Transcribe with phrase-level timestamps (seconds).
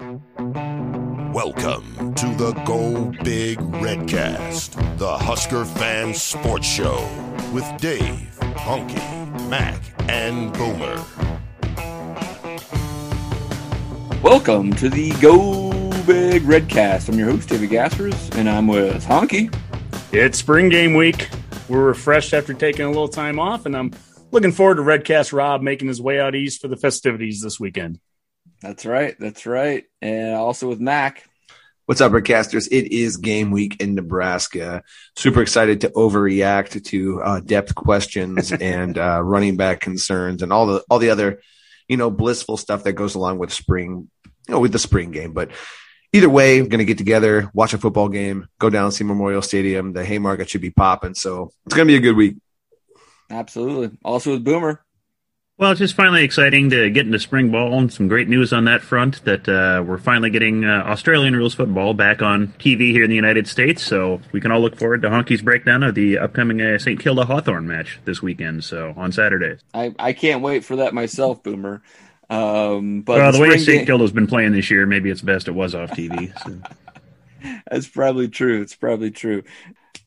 [0.00, 0.22] Welcome
[2.14, 7.06] to the Go Big Redcast, the Husker fan sports show
[7.52, 8.96] with Dave, Honky,
[9.50, 11.04] Mac, and Boomer.
[14.22, 15.70] Welcome to the Go
[16.06, 17.10] Big Redcast.
[17.10, 19.54] I'm your host, David Gaspers, and I'm with Honky.
[20.14, 21.28] It's spring game week.
[21.68, 23.92] We're refreshed after taking a little time off, and I'm
[24.30, 28.00] looking forward to Redcast Rob making his way out east for the festivities this weekend.
[28.60, 29.16] That's right.
[29.18, 29.84] That's right.
[30.02, 31.26] And also with Mac.
[31.86, 32.68] What's up, Redcasters?
[32.70, 34.84] It is game week in Nebraska.
[35.16, 40.66] Super excited to overreact to uh, depth questions and uh, running back concerns and all
[40.66, 41.40] the all the other,
[41.88, 45.32] you know, blissful stuff that goes along with spring, you know, with the spring game.
[45.32, 45.50] But
[46.12, 49.42] either way, we're going to get together, watch a football game, go down see Memorial
[49.42, 49.92] Stadium.
[49.92, 52.36] The Haymarket should be popping, so it's going to be a good week.
[53.30, 53.98] Absolutely.
[54.04, 54.84] Also with Boomer.
[55.60, 58.64] Well, it's just finally exciting to get into spring ball and some great news on
[58.64, 63.04] that front that uh, we're finally getting uh, Australian rules football back on TV here
[63.04, 63.82] in the United States.
[63.82, 66.98] So we can all look forward to Honky's breakdown of the upcoming uh, St.
[66.98, 68.64] Kilda Hawthorn match this weekend.
[68.64, 69.58] So on Saturday.
[69.74, 71.82] I, I can't wait for that myself, Boomer.
[72.30, 73.86] Um, but well, the, the way St.
[73.86, 76.32] Kilda's been playing this year, maybe it's best it was off TV.
[76.42, 76.58] So.
[77.70, 78.62] That's probably true.
[78.62, 79.42] It's probably true.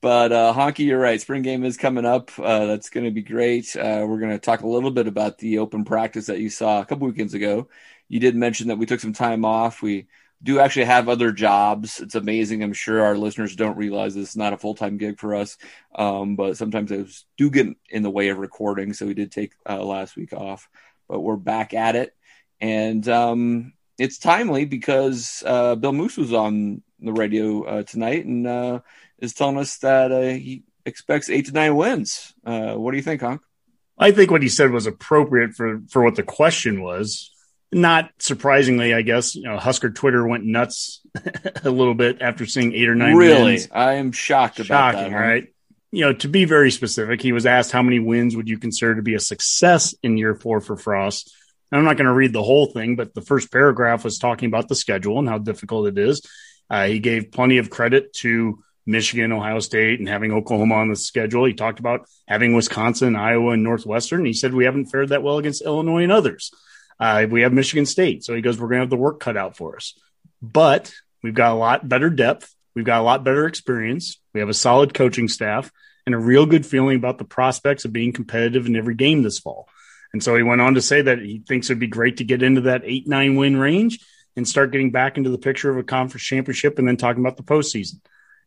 [0.03, 1.21] But uh, Honky, you're right.
[1.21, 2.29] Spring game is coming up.
[2.37, 3.73] Uh, that's going to be great.
[3.73, 6.81] Uh, we're going to talk a little bit about the open practice that you saw
[6.81, 7.69] a couple weekends ago.
[8.09, 9.81] You did mention that we took some time off.
[9.81, 10.07] We
[10.43, 12.01] do actually have other jobs.
[12.01, 12.63] It's amazing.
[12.63, 15.57] I'm sure our listeners don't realize this is not a full time gig for us,
[15.95, 18.91] um, but sometimes those do get in the way of recording.
[18.91, 20.67] So we did take uh, last week off,
[21.07, 22.13] but we're back at it,
[22.59, 28.45] and um, it's timely because uh, Bill Moos was on the radio uh, tonight, and
[28.45, 28.79] uh,
[29.23, 32.33] is telling us that uh, he expects eight to nine wins.
[32.45, 33.41] Uh, what do you think, Honk?
[33.97, 37.31] I think what he said was appropriate for for what the question was.
[37.71, 41.01] Not surprisingly, I guess you know Husker Twitter went nuts
[41.63, 43.15] a little bit after seeing eight or nine.
[43.15, 43.69] Really, wins.
[43.71, 45.17] I am shocked about Shocking, that.
[45.17, 45.47] right?
[45.91, 48.95] You know, to be very specific, he was asked how many wins would you consider
[48.95, 51.33] to be a success in year four for Frost.
[51.71, 54.47] And I'm not going to read the whole thing, but the first paragraph was talking
[54.47, 56.21] about the schedule and how difficult it is.
[56.69, 60.95] Uh, he gave plenty of credit to Michigan, Ohio State, and having Oklahoma on the
[60.95, 61.45] schedule.
[61.45, 64.25] He talked about having Wisconsin, Iowa, and Northwestern.
[64.25, 66.51] He said we haven't fared that well against Illinois and others.
[66.99, 68.23] Uh, we have Michigan State.
[68.23, 69.97] So he goes, we're going to have the work cut out for us.
[70.41, 72.53] But we've got a lot better depth.
[72.75, 74.19] We've got a lot better experience.
[74.33, 75.71] We have a solid coaching staff
[76.05, 79.39] and a real good feeling about the prospects of being competitive in every game this
[79.39, 79.67] fall.
[80.11, 82.43] And so he went on to say that he thinks it'd be great to get
[82.43, 83.99] into that eight, nine win range
[84.35, 87.37] and start getting back into the picture of a conference championship and then talking about
[87.37, 87.99] the postseason.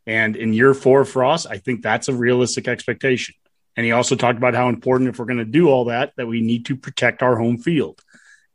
[0.07, 3.35] And in year four for us, I think that's a realistic expectation.
[3.75, 6.25] And he also talked about how important, if we're going to do all that, that
[6.25, 8.01] we need to protect our home field.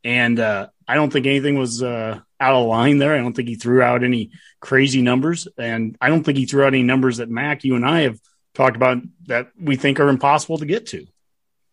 [0.03, 3.15] And uh, I don't think anything was uh, out of line there.
[3.15, 5.47] I don't think he threw out any crazy numbers.
[5.57, 8.19] And I don't think he threw out any numbers that Mac, you and I have
[8.55, 11.07] talked about that we think are impossible to get to.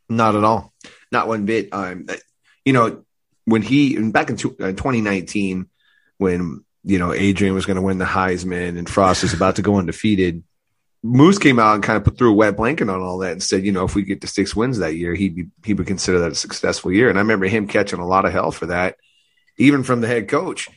[0.09, 0.73] Not at all.
[1.11, 1.69] Not one bit.
[1.71, 2.05] Um,
[2.65, 3.03] you know,
[3.45, 5.69] when he, back in 2019,
[6.17, 9.61] when you know, Adrian was going to win the Heisman and Frost was about to
[9.61, 10.43] go undefeated.
[11.03, 13.43] Moos came out and kind of put threw a wet blanket on all that and
[13.43, 15.85] said, you know, if we get to six wins that year, he'd be, he would
[15.85, 17.07] consider that a successful year.
[17.07, 18.97] And I remember him catching a lot of hell for that,
[19.57, 20.67] even from the head coach.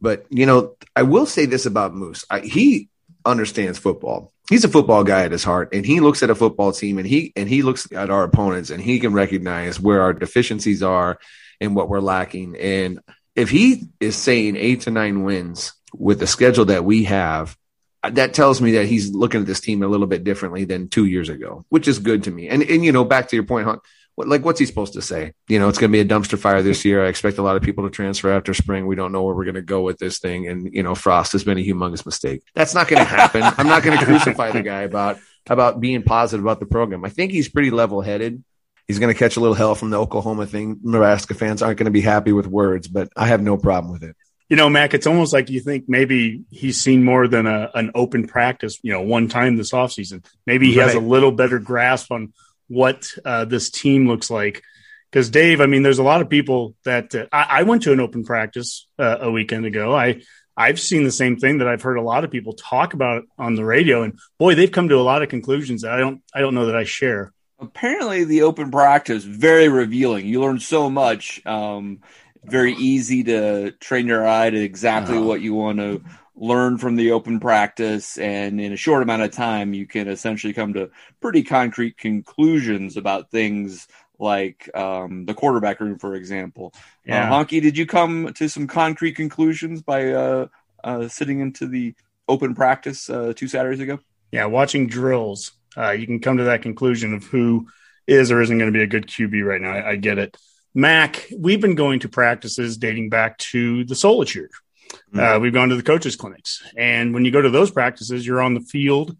[0.00, 2.88] But you know, I will say this about Moos: I, he
[3.24, 4.32] understands football.
[4.50, 7.06] He's a football guy at his heart, and he looks at a football team and
[7.06, 11.18] he and he looks at our opponents and he can recognize where our deficiencies are
[11.60, 12.56] and what we're lacking.
[12.56, 13.00] And
[13.38, 17.56] if he is saying eight to nine wins with the schedule that we have,
[18.02, 21.04] that tells me that he's looking at this team a little bit differently than two
[21.04, 22.48] years ago, which is good to me.
[22.48, 23.80] And and you know, back to your point, Hunt,
[24.16, 25.34] what, like what's he supposed to say?
[25.48, 27.04] You know, it's going to be a dumpster fire this year.
[27.04, 28.86] I expect a lot of people to transfer after spring.
[28.86, 31.32] We don't know where we're going to go with this thing, and you know, Frost
[31.32, 32.42] has been a humongous mistake.
[32.54, 33.42] That's not going to happen.
[33.42, 35.18] I'm not going to crucify the guy about
[35.48, 37.04] about being positive about the program.
[37.04, 38.42] I think he's pretty level headed
[38.88, 40.80] he's going to catch a little hell from the Oklahoma thing.
[40.82, 44.02] Nebraska fans aren't going to be happy with words, but I have no problem with
[44.02, 44.16] it.
[44.48, 47.90] You know, Mac, it's almost like you think maybe he's seen more than a, an
[47.94, 50.24] open practice, you know, one time this offseason.
[50.46, 50.86] Maybe he right.
[50.86, 52.32] has a little better grasp on
[52.66, 54.62] what uh, this team looks like.
[55.10, 57.92] Because Dave, I mean, there's a lot of people that uh, I, I, went to
[57.92, 59.94] an open practice uh, a weekend ago.
[59.94, 60.22] I
[60.56, 63.54] I've seen the same thing that I've heard a lot of people talk about on
[63.54, 66.40] the radio, and boy, they've come to a lot of conclusions that I don't I
[66.40, 67.32] don't know that I share.
[67.60, 70.26] Apparently, the open practice very revealing.
[70.26, 71.44] You learn so much.
[71.44, 72.00] Um,
[72.44, 75.26] very easy to train your eye to exactly uh-huh.
[75.26, 76.02] what you want to
[76.40, 80.52] learn from the open practice and in a short amount of time you can essentially
[80.52, 80.88] come to
[81.20, 83.88] pretty concrete conclusions about things
[84.20, 87.28] like um, the quarterback room for example uh, yeah.
[87.28, 90.46] Uh, honky did you come to some concrete conclusions by uh,
[90.84, 91.94] uh, sitting into the
[92.28, 93.98] open practice uh, two saturdays ago
[94.30, 97.68] yeah watching drills uh, you can come to that conclusion of who
[98.06, 100.36] is or isn't going to be a good qb right now I, I get it
[100.74, 104.50] mac we've been going to practices dating back to the solitude
[104.88, 105.20] Mm-hmm.
[105.20, 108.42] Uh, we've gone to the coaches clinics, and when you go to those practices, you're
[108.42, 109.16] on the field.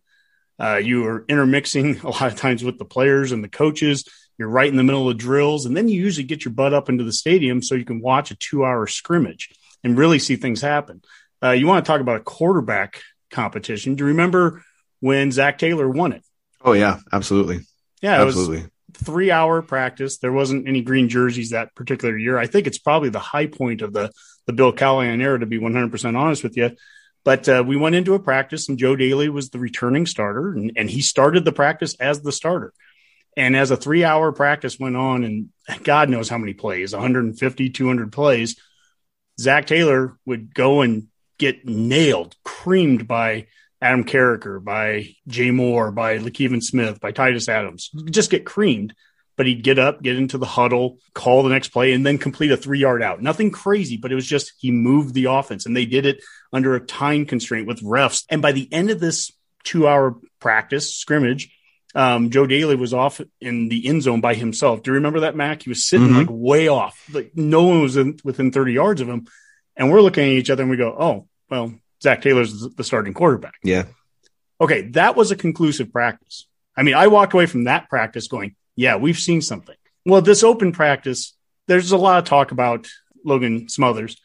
[0.60, 4.04] Uh, you are intermixing a lot of times with the players and the coaches.
[4.38, 6.88] You're right in the middle of drills, and then you usually get your butt up
[6.88, 9.50] into the stadium so you can watch a two-hour scrimmage
[9.82, 11.02] and really see things happen.
[11.42, 13.94] Uh, you want to talk about a quarterback competition?
[13.94, 14.62] Do you remember
[15.00, 16.24] when Zac Taylor won it?
[16.62, 17.60] Oh yeah, absolutely.
[18.02, 18.66] Yeah, absolutely.
[18.94, 20.18] Three hour practice.
[20.18, 22.38] There wasn't any green jerseys that particular year.
[22.38, 24.10] I think it's probably the high point of the
[24.46, 26.70] the Bill Callahan era, to be 100% honest with you.
[27.22, 30.72] But uh, we went into a practice, and Joe Dailey was the returning starter, and,
[30.74, 32.72] and he started the practice as the starter.
[33.36, 35.50] And as a three hour practice went on, and
[35.84, 38.56] God knows how many plays 150, 200 plays
[39.38, 41.08] Zac Taylor would go and
[41.38, 43.46] get nailed, creamed by
[43.80, 48.94] Adam Carriker, by Jay Moore, by LeKevin Smith, by Titus Adams, just get creamed
[49.38, 52.50] but he'd get up, get into the huddle, call the next play, and then complete
[52.50, 53.22] a three yard out.
[53.22, 56.22] Nothing crazy, but it was just he moved the offense and they did it
[56.52, 58.24] under a time constraint with refs.
[58.28, 59.30] And by the end of this
[59.62, 61.54] two hour practice scrimmage,
[61.94, 64.82] um, Joe Dailey was off in the end zone by himself.
[64.82, 65.62] Do you remember that, Mac?
[65.62, 66.18] He was sitting mm-hmm.
[66.18, 67.00] like way off.
[67.12, 69.28] Like no one was in, within 30 yards of him.
[69.76, 71.72] And we're looking at each other and we go, oh, well,
[72.02, 73.54] Zac Taylor's the starting quarterback.
[73.62, 73.84] Yeah.
[74.60, 74.82] Okay.
[74.90, 76.46] That was a conclusive practice.
[76.76, 79.74] I mean, I walked away from that practice going, yeah, we've seen something.
[80.06, 81.36] Well, this open practice,
[81.66, 82.88] there's a lot of talk about
[83.24, 84.16] Logan Smothers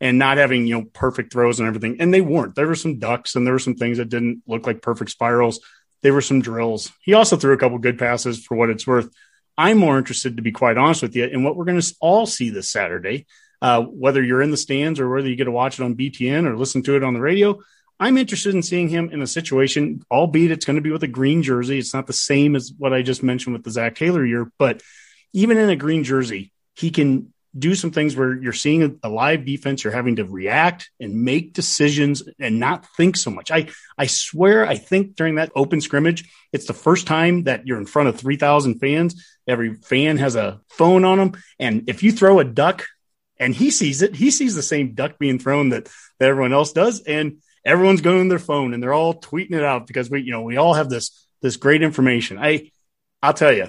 [0.00, 2.00] and not having, you know, perfect throws and everything.
[2.00, 2.54] And they weren't.
[2.54, 5.60] There were some ducks and there were some things that didn't look like perfect spirals.
[6.02, 6.90] There were some drills.
[7.02, 9.10] He also threw a couple good passes for what it's worth.
[9.58, 12.24] I'm more interested, to be quite honest with you, in what we're going to all
[12.24, 13.26] see this Saturday.
[13.62, 16.46] Uh, whether you're in the stands or whether you get to watch it on BTN
[16.46, 17.58] or listen to it on the radio,
[17.98, 21.08] I'm interested in seeing him in a situation, albeit it's going to be with a
[21.08, 21.78] green jersey.
[21.78, 24.82] It's not the same as what I just mentioned with the Zac Taylor year, but
[25.34, 29.44] even in a green jersey, he can do some things where you're seeing a, live
[29.44, 33.50] defense, you're having to react and make decisions and not think so much.
[33.50, 33.68] I,
[33.98, 37.86] I swear, I think during that open scrimmage, it's the first time that you're in
[37.86, 39.26] front of 3,000 fans.
[39.48, 41.32] Every fan has a phone on them.
[41.58, 42.86] And if you throw a duck
[43.40, 45.86] and he sees it, he sees the same duck being thrown that,
[46.18, 47.00] that everyone else does.
[47.00, 50.30] And everyone's going on their phone and they're all tweeting it out because we, you
[50.30, 52.38] know, we all have this this great information.
[52.38, 52.70] I
[53.22, 53.68] I'll tell you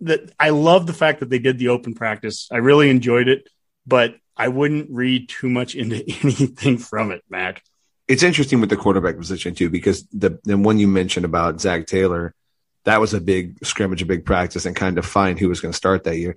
[0.00, 2.48] that I love the fact that they did the open practice.
[2.52, 3.48] I really enjoyed it,
[3.86, 7.62] but I wouldn't read too much into anything from it, Mac.
[8.06, 11.86] It's interesting with the quarterback position too, because the the one you mentioned about Zac
[11.86, 12.34] Taylor,
[12.84, 15.72] that was a big scrimmage, a big practice, and kind of find who was going
[15.72, 16.36] to start that year.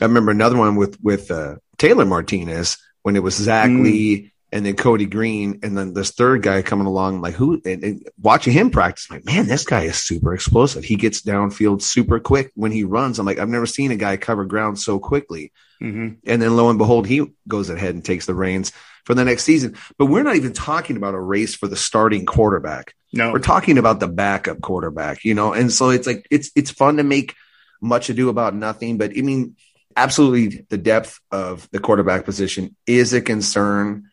[0.00, 3.82] I remember another one with with uh, Taylor Martinez when it was Zach mm.
[3.82, 7.84] Lee and then Cody Green, and then this third guy coming along, like who, and,
[7.84, 10.82] and, watching him practice, I'm like, man, this guy is super explosive.
[10.82, 13.18] He gets downfield super quick when he runs.
[13.18, 15.52] I'm like, I've never seen a guy cover ground so quickly.
[15.80, 16.14] Mm-hmm.
[16.26, 18.72] And then lo and behold, he goes ahead and takes the reins
[19.04, 19.76] for the next season.
[19.98, 22.94] But we're not even talking about a race for the starting quarterback.
[23.12, 25.52] No, we're talking about the backup quarterback, you know?
[25.52, 27.34] And so it's like, it's, it's fun to make
[27.80, 29.56] much ado about nothing, but I mean,
[29.96, 34.10] absolutely the depth of the quarterback position is a concern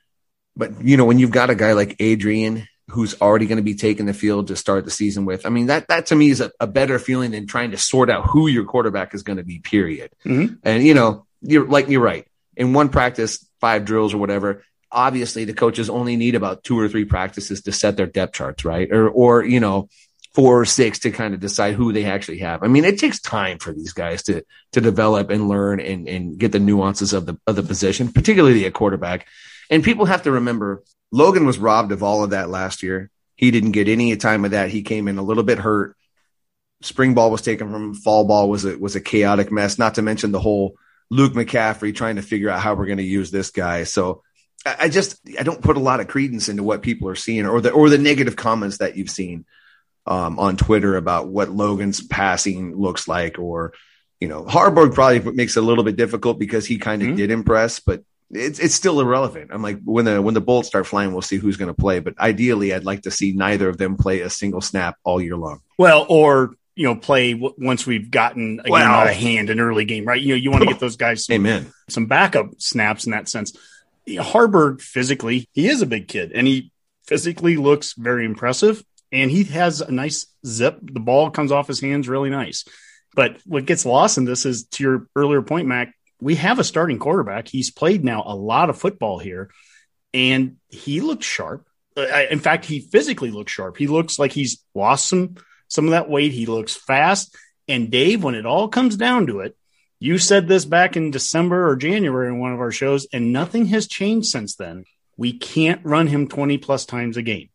[0.58, 3.76] but you know, when you've got a guy like Adrian who's already going to be
[3.76, 6.42] taking the field to start the season with, I mean, that that to me is
[6.42, 9.44] a, a better feeling than trying to sort out who your quarterback is going to
[9.44, 9.60] be.
[9.60, 10.12] Period.
[10.26, 10.56] Mm-hmm.
[10.64, 12.26] And you know, you're like you're right.
[12.56, 16.90] In one practice, five drills or whatever, obviously the coaches only need about two or
[16.90, 18.92] three practices to set their depth charts, right?
[18.92, 19.90] Or or you know,
[20.38, 22.62] four or six to kind of decide who they actually have.
[22.62, 26.38] I mean, it takes time for these guys to to develop and learn and and
[26.38, 29.26] get the nuances of the of the position, particularly a quarterback.
[29.72, 33.10] And people have to remember Logan was robbed of all of that last year.
[33.36, 34.70] He didn't get any time of that.
[34.70, 35.98] He came in a little bit hurt.
[36.84, 37.96] Spring ball was taken from.
[37.96, 39.80] Fall ball was a was a chaotic mess.
[39.80, 40.76] Not to mention the whole
[41.10, 43.86] Luke McCaffrey trying to figure out how we're going to use this guy.
[43.86, 44.22] So
[44.68, 47.60] I just I don't put a lot of credence into what people are seeing or
[47.60, 49.46] the or the negative comments that you've seen
[50.08, 53.74] um, on Twitter about what Logan's passing looks like or
[54.20, 57.18] you know, Haarberg probably makes it a little bit difficult because he kind of Mhm.
[57.18, 59.52] did impress, but it's it's still irrelevant.
[59.54, 62.00] I'm like when the when the bullets start flying, we'll see who's going to play.
[62.00, 65.38] But ideally, I'd like to see neither of them play a single snap all year
[65.38, 65.60] long.
[65.78, 69.60] Well, or you know, play w- once we've gotten a game out of hand, an
[69.60, 70.20] early game, right?
[70.22, 71.68] You know, you want to get those guys some, Amen.
[71.88, 73.54] some backup snaps in that sense.
[74.08, 76.72] Haarberg physically, he is a big kid, and he
[77.06, 80.80] physically looks very impressive, and he has a nice zip.
[80.82, 82.66] The ball comes off his hands really nice.
[83.16, 85.94] But what gets lost in this is to your earlier point, Mac.
[86.20, 87.48] We have a starting quarterback.
[87.48, 89.52] He's played now a lot of football here,
[90.14, 91.68] and he looks sharp.
[91.96, 93.78] In fact, he physically looks sharp.
[93.78, 95.36] He looks like he's lost some
[95.68, 96.32] some of that weight.
[96.32, 97.36] He looks fast.
[97.68, 99.56] And Dave, when it all comes down to it,
[100.00, 103.66] you said this back in December or January in one of our shows, and nothing
[103.68, 104.86] has changed since then.
[105.18, 107.50] We can't run him 20 plus times a game.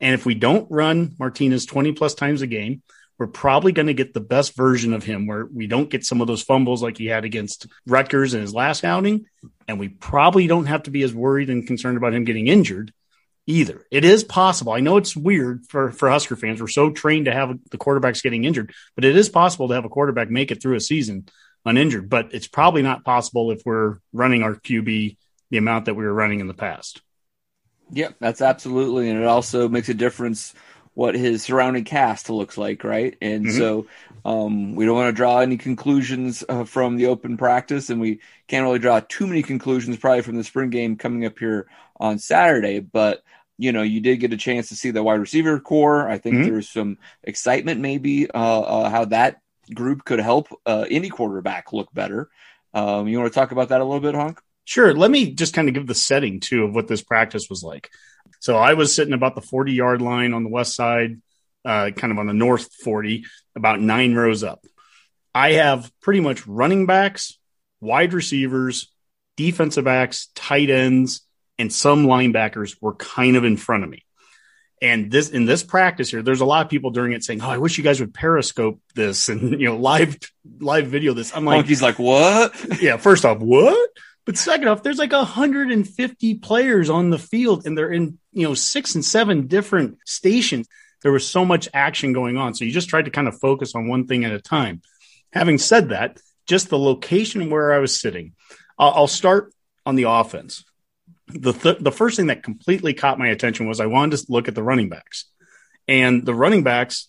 [0.00, 2.82] And if we don't run Martinez 20 plus times a game,
[3.18, 6.20] we're probably going to get the best version of him where we don't get some
[6.20, 9.26] of those fumbles like he had against Rutgers in his last outing.
[9.66, 12.92] And we probably don't have to be as worried and concerned about him getting injured
[13.46, 13.84] either.
[13.90, 14.72] It is possible.
[14.72, 16.60] I know it's weird for, for Husker fans.
[16.60, 19.84] We're so trained to have the quarterbacks getting injured, but it is possible to have
[19.84, 21.26] a quarterback make it through a season
[21.64, 22.08] uninjured.
[22.08, 25.16] But it's probably not possible if we're running our QB
[25.50, 27.00] the amount that we were running in the past.
[27.90, 30.54] Yep, that's absolutely, and it also makes a difference
[30.94, 33.16] what his surrounding cast looks like, right?
[33.22, 33.50] And Mhm.
[33.50, 33.86] so
[34.24, 38.20] um, we don't want to draw any conclusions uh, from the open practice, and we
[38.46, 41.68] can't really draw too many conclusions probably from the spring game coming up here
[41.98, 42.80] on Saturday.
[42.80, 43.22] But
[43.56, 46.08] you know, you did get a chance to see the wide receiver core.
[46.08, 46.44] I think Mhm.
[46.44, 49.40] there's some excitement, maybe uh, uh, how that
[49.74, 52.28] group could help uh, any quarterback look better.
[52.74, 54.40] Um, you want to talk about that a little bit, Honk?
[54.68, 54.92] Sure.
[54.92, 57.88] Let me just kind of give the setting too of what this practice was like.
[58.38, 61.22] So I was sitting about the 40 yard line on the west side,
[61.64, 63.24] uh, kind of on the north 40,
[63.56, 64.66] about nine rows up.
[65.34, 67.38] I have pretty much running backs,
[67.80, 68.92] wide receivers,
[69.38, 71.22] defensive backs, tight ends,
[71.58, 74.04] and some linebackers were kind of in front of me.
[74.82, 77.48] And this in this practice here, there's a lot of people during it saying, "Oh,
[77.48, 80.18] I wish you guys would periscope this and you know live
[80.60, 82.82] live video this." I'm like, "He's like, what?
[82.82, 83.88] yeah, first off, what?
[84.28, 88.52] But second off, there's like 150 players on the field and they're in, you know,
[88.52, 90.68] six and seven different stations.
[91.00, 92.52] There was so much action going on.
[92.52, 94.82] So you just tried to kind of focus on one thing at a time.
[95.32, 98.34] Having said that, just the location where I was sitting,
[98.78, 99.54] I'll, start
[99.86, 100.62] on the offense.
[101.28, 104.46] The, th- the first thing that completely caught my attention was I wanted to look
[104.46, 105.24] at the running backs.
[105.88, 107.08] And the running backs,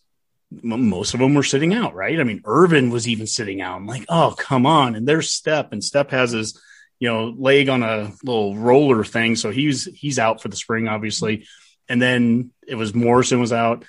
[0.52, 2.18] most of them were sitting out, right?
[2.18, 3.76] I mean, Ervin was even sitting out.
[3.76, 4.96] I'm like, oh, come on.
[4.96, 6.58] And there's Stepp, and Stepp has his,
[7.00, 9.36] you know, leg on a little roller thing.
[9.36, 11.46] So he's he's out for the spring, obviously.
[11.88, 13.86] And then it was Morrison was out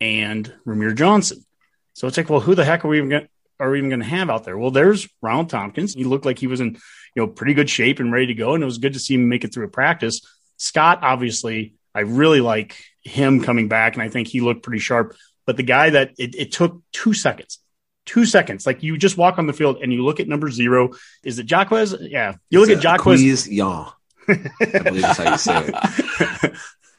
[0.00, 1.44] and Rahmir Johnson.
[1.94, 3.28] So it's like, well, who the heck are we even going
[3.60, 4.56] are we even going to have out there?
[4.56, 5.94] Well, there's Ronald Thompkins.
[5.94, 6.74] He looked like he was in,
[7.14, 8.54] you know, pretty good shape and ready to go.
[8.54, 10.20] And it was good to see him make it through a practice.
[10.56, 15.16] Scott, obviously, I really like him coming back, and I think he looked pretty sharp.
[15.46, 17.58] But the guy that it, it took two seconds,
[18.08, 18.66] two seconds.
[18.66, 20.90] Like you just walk on the field and you look at number zero.
[21.22, 21.94] Is it Jaquez?
[22.00, 22.36] Yeah.
[22.48, 23.48] You look at Jaquez.
[23.48, 23.90] Yeah.
[24.28, 24.34] I
[24.84, 26.54] believe that's how you say it.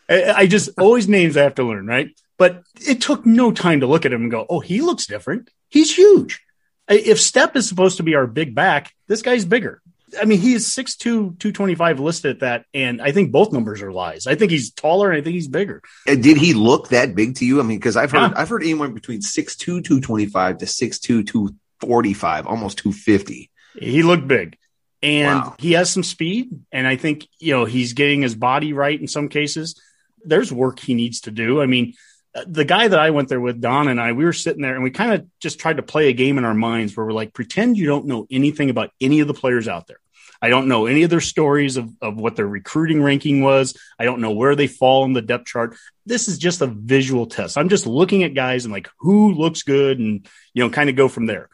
[0.10, 2.10] I I just always names I have to learn, right?
[2.38, 5.50] But it took no time to look at him and go, oh, he looks different.
[5.68, 6.42] He's huge.
[6.88, 9.82] If Stepp is supposed to be our big back, this guy's bigger.
[10.22, 10.98] I mean, he is 6'2,
[11.40, 12.66] 225 listed at that.
[12.74, 14.28] And I think both numbers are lies.
[14.28, 15.82] I think he's taller and I think he's bigger.
[16.08, 17.60] Uh, Did he look that big to you?
[17.60, 18.34] I mean, because I've heard Yeah.
[18.36, 23.50] I've heard anyone between 6'2", 225 to 6'2", 245, almost 250.
[23.80, 24.58] He looked big.
[25.02, 25.56] And Wow.
[25.60, 26.50] he has some speed.
[26.72, 29.80] And I think, you know, he's getting his body right in some cases.
[30.26, 31.62] There's work he needs to do.
[31.62, 31.94] I mean,
[32.46, 34.84] the guy that I went there with, Don and I, we were sitting there and
[34.84, 37.34] we kind of just tried to play a game in our minds where we're like,
[37.34, 40.00] pretend you don't know anything about any of the players out there.
[40.42, 43.78] I don't know any of their stories of, of what their recruiting ranking was.
[43.98, 45.76] I don't know where they fall in the depth chart.
[46.06, 47.58] This is just a visual test.
[47.58, 50.96] I'm just looking at guys and like who looks good and, you know, kind of
[50.96, 51.50] go from there.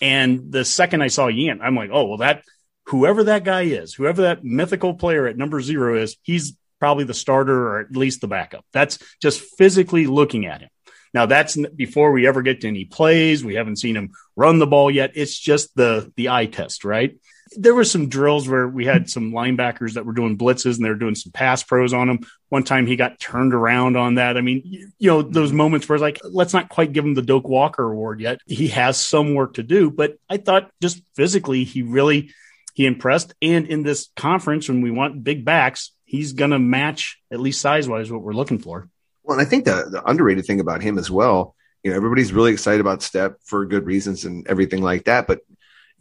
[0.00, 2.44] And the second I saw Yant, I'm like, oh, well, that
[2.86, 7.14] whoever that guy is, whoever that mythical player at number zero is, he's probably the
[7.14, 8.64] starter or at least the backup.
[8.72, 10.70] That's just physically looking at him.
[11.12, 13.44] Now that's before we ever get to any plays.
[13.44, 15.12] We haven't seen him run the ball yet.
[15.14, 17.16] It's just the the eye test, right?
[17.56, 20.88] There were some drills where we had some linebackers that were doing blitzes and they
[20.88, 22.20] were doing some pass pros on him.
[22.48, 24.36] One time he got turned around on that.
[24.36, 24.62] I mean,
[24.98, 25.56] you, know, those mm-hmm.
[25.56, 28.38] moments where it's like, let's not quite give him the Doak Walker award yet.
[28.46, 32.30] He has some work to do, but I thought just physically he really
[32.74, 33.34] he impressed.
[33.42, 37.60] And in this conference, when we want big backs, he's going to match at least
[37.60, 38.88] size wise what we're looking for.
[39.22, 42.32] Well, and I think the, the underrated thing about him as well, you know, everybody's
[42.32, 45.28] really excited about Stepp for good reasons and everything like that.
[45.28, 45.42] But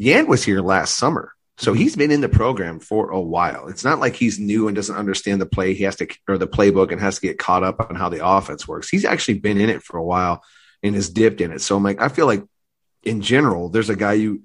[0.02, 1.34] Yant was here last summer.
[1.60, 1.82] So mm-hmm.
[1.82, 3.68] he's been in the program for a while.
[3.68, 5.76] It's not like he's new and doesn't understand the play.
[5.76, 8.26] He has to, or the playbook and has to get caught up on how the
[8.26, 8.90] offense works.
[8.90, 10.44] He's actually been in it for a while
[10.82, 11.62] and has dipped in it.
[11.62, 12.44] So I'm like, I feel like
[13.04, 14.42] in general, there's a guy you,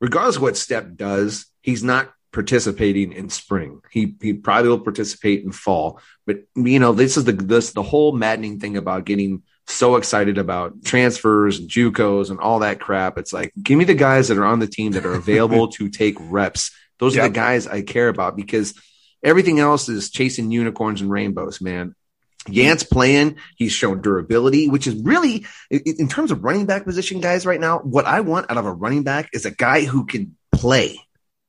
[0.00, 3.80] regardless of what Stepp does, he's not participating in spring.
[3.90, 6.00] He he probably will participate in fall.
[6.26, 10.38] But you know, this is the this the whole maddening thing about getting so excited
[10.38, 13.18] about transfers and JUCOs and all that crap.
[13.18, 15.88] It's like, give me the guys that are on the team that are available to
[15.88, 16.72] take reps.
[16.98, 18.74] Those are the guys I care about because
[19.22, 21.94] everything else is chasing unicorns and rainbows, man.
[22.48, 23.36] Yant's playing.
[23.56, 27.78] He's shown durability, which is really, in terms of running back position guys right now,
[27.78, 31.00] what I want out of a running back is a guy who can play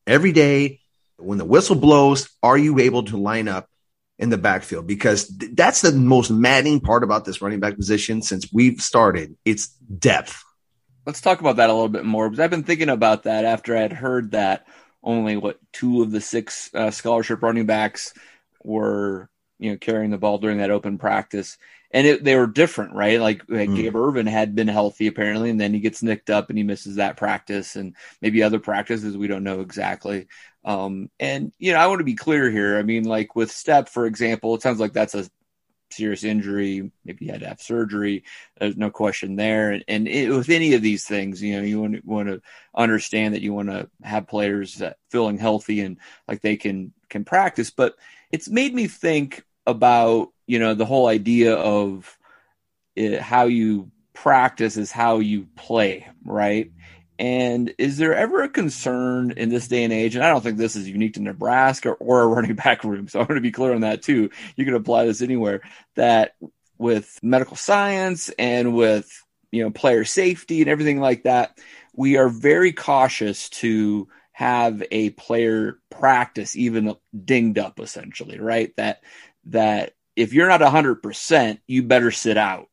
[0.05, 0.79] every day.
[1.17, 3.69] When the whistle blows, are you able to line up
[4.21, 8.21] in the backfield because th- that's the most maddening part about this running back position
[8.21, 9.35] since we've started.
[9.43, 10.43] It's depth.
[11.07, 13.75] Let's talk about that a little bit more because I've been thinking about that after
[13.75, 14.67] I had heard that
[15.03, 18.13] only what two of the six uh, scholarship running backs
[18.63, 19.27] were
[19.57, 21.57] you know carrying the ball during that open practice
[21.93, 23.75] and it, they were different right like, like mm.
[23.75, 26.95] gabe ervin had been healthy apparently and then he gets nicked up and he misses
[26.95, 30.27] that practice and maybe other practices we don't know exactly
[30.63, 32.77] um, and you know, I want to be clear here.
[32.77, 35.29] I mean, like with Stepp, for example, it sounds like that's a
[35.89, 36.91] serious injury.
[37.03, 38.23] Maybe he had to have surgery.
[38.59, 39.71] There's no question there.
[39.71, 42.41] And, and it, with any of these things, you know, you want to, want to
[42.75, 47.25] understand that you want to have players that feeling healthy and like they can can
[47.25, 47.71] practice.
[47.71, 47.95] But
[48.31, 52.17] it's made me think about you know the whole idea of
[52.95, 56.71] it, how you practice is how you play, right?
[57.21, 60.15] And is there ever a concern in this day and age?
[60.15, 63.07] And I don't think this is unique to Nebraska or a running back room.
[63.07, 64.31] So I'm going to be clear on that too.
[64.55, 65.61] You can apply this anywhere
[65.95, 66.35] that
[66.79, 71.59] with medical science and with, you know, player safety and everything like that,
[71.93, 78.75] we are very cautious to have a player practice even dinged up essentially, right?
[78.77, 79.03] That,
[79.45, 82.67] that if you're not hundred percent, you better sit out.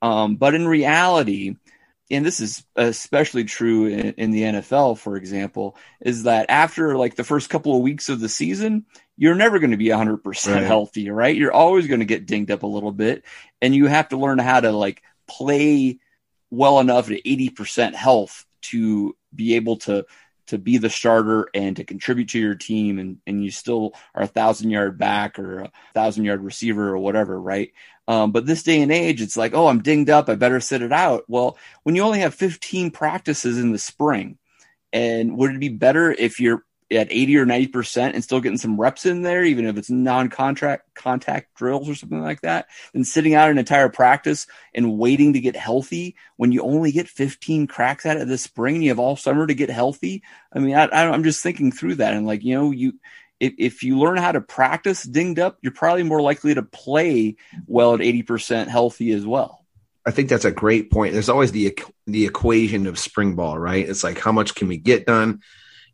[0.00, 1.56] Um, but in reality,
[2.10, 7.16] and this is especially true in, in, the NFL, for example, is that after like
[7.16, 10.62] the first couple of weeks of the season, you're never going to be 100% right.
[10.62, 11.34] healthy, right?
[11.34, 13.24] You're always going to get dinged up a little bit,
[13.60, 15.98] and you have to learn how to like play
[16.50, 20.06] well enough at 80% health to be able to
[20.48, 24.22] to be the starter and to contribute to your team and, and you still are
[24.22, 27.72] a thousand yard back or a thousand yard receiver or whatever, right?
[28.06, 30.28] Um, but this day and age, it's like, oh, I'm dinged up.
[30.28, 31.24] I better sit it out.
[31.28, 34.38] Well, when you only have 15 practices in the spring,
[34.92, 38.80] and would it be better if you're at 80 or 90% and still getting some
[38.80, 43.34] reps in there, even if it's non-contract contact drills or something like that, than sitting
[43.34, 48.06] out an entire practice and waiting to get healthy when you only get 15 cracks
[48.06, 50.22] at it this spring and you have all summer to get healthy.
[50.52, 52.94] I mean, I, I'm just thinking through that and like, you know, you,
[53.40, 57.36] if, if you learn how to practice dinged up, you're probably more likely to play
[57.66, 59.64] well at 80% healthy as well.
[60.06, 61.12] I think that's a great point.
[61.12, 63.86] There's always the the equation of spring ball, right?
[63.86, 65.42] It's like how much can we get done,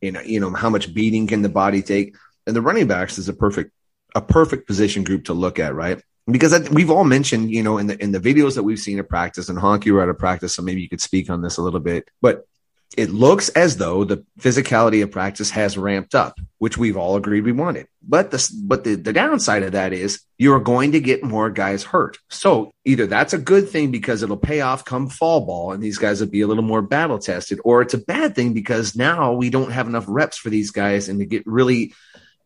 [0.08, 2.16] and you know how much beating can the body take.
[2.46, 3.72] And the running backs is a perfect
[4.14, 6.00] a perfect position group to look at, right?
[6.30, 9.08] Because we've all mentioned, you know, in the in the videos that we've seen at
[9.08, 11.62] practice, and Honky were at a practice, so maybe you could speak on this a
[11.62, 12.08] little bit.
[12.22, 12.46] But
[12.96, 17.44] it looks as though the physicality of practice has ramped up, which we've all agreed
[17.44, 17.87] we wanted.
[18.02, 21.83] But the but the, the downside of that is you're going to get more guys
[21.83, 22.18] hurt.
[22.30, 25.98] So either that's a good thing because it'll pay off come fall ball and these
[25.98, 29.33] guys will be a little more battle tested, or it's a bad thing because now
[29.33, 31.92] we don't have enough reps for these guys and to get really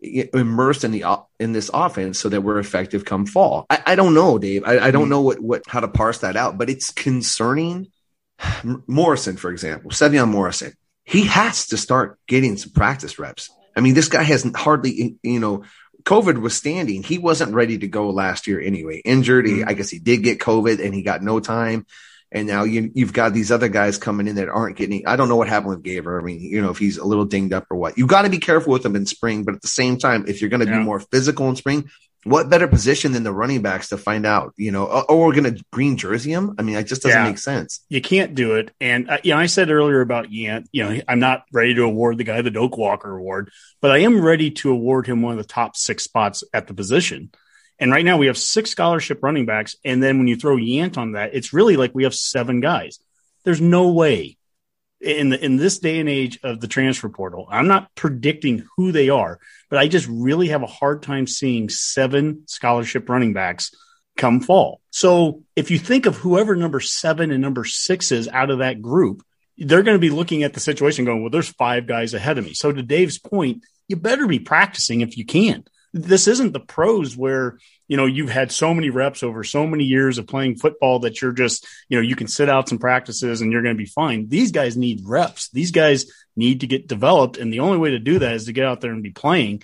[0.00, 1.04] immersed in the
[1.40, 3.66] in this offense so that we're effective come fall.
[3.68, 4.62] I, I don't know, Dave.
[4.64, 5.10] I, I don't mm-hmm.
[5.10, 7.88] know what what how to parse that out, but it's concerning
[8.86, 10.72] Morrison, for example, Sevion Morrison,
[11.04, 13.50] he has to start getting some practice reps.
[13.76, 15.64] I mean, this guy has hardly, you know,
[16.04, 17.02] COVID was standing.
[17.02, 19.00] He wasn't ready to go last year anyway.
[19.04, 19.46] Injured.
[19.46, 19.68] He, mm-hmm.
[19.68, 21.86] I guess he did get COVID and he got no time.
[22.30, 25.06] And now you, you've got these other guys coming in that aren't getting.
[25.06, 26.20] I don't know what happened with Gaver.
[26.20, 27.96] I mean, you know, if he's a little dinged up or what.
[27.96, 30.40] You got to be careful with him in spring, but at the same time, if
[30.40, 30.78] you're going to yeah.
[30.78, 31.88] be more physical in spring,
[32.24, 35.34] what better position than the running backs to find out, you know, or, or we're
[35.34, 36.54] going to green jersey him?
[36.58, 37.84] I mean, it just doesn't yeah, make sense.
[37.88, 38.72] You can't do it.
[38.80, 41.84] And, uh, you know, I said earlier about Yant, you know, I'm not ready to
[41.84, 43.50] award the guy the Doak Walker Award,
[43.80, 46.74] but I am ready to award him one of the top six spots at the
[46.74, 47.30] position.
[47.78, 49.76] And right now we have six scholarship running backs.
[49.84, 52.98] And then when you throw Yant on that, it's really like we have seven guys.
[53.44, 54.36] There's no way
[55.00, 57.46] in the, in this day and age of the transfer portal.
[57.48, 61.68] I'm not predicting who they are, but I just really have a hard time seeing
[61.68, 63.70] seven scholarship running backs
[64.16, 64.80] come fall.
[64.90, 68.82] So if you think of whoever number seven and number six is out of that
[68.82, 69.22] group,
[69.56, 72.44] they're going to be looking at the situation going, well, there's five guys ahead of
[72.44, 72.54] me.
[72.54, 75.64] So to Dave's point, you better be practicing if you can.
[75.94, 79.84] This isn't the pros where, you know, you've had so many reps over so many
[79.84, 83.40] years of playing football that you're just, you know, you can sit out some practices
[83.40, 84.28] and you're going to be fine.
[84.28, 85.48] These guys need reps.
[85.50, 87.36] These guys need to get developed.
[87.36, 89.62] And the only way to do that is to get out there and be playing.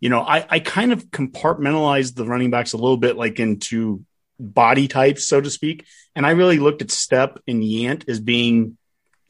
[0.00, 4.04] You know, I, I kind of compartmentalized the running backs a little bit like into
[4.38, 5.86] body types, so to speak.
[6.14, 8.76] And I really looked at Stepp and Yant as being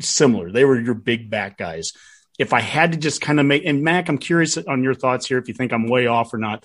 [0.01, 0.51] similar.
[0.51, 1.93] They were your big back guys.
[2.39, 5.27] If I had to just kind of make, and Mac, I'm curious on your thoughts
[5.27, 6.65] here, if you think I'm way off or not.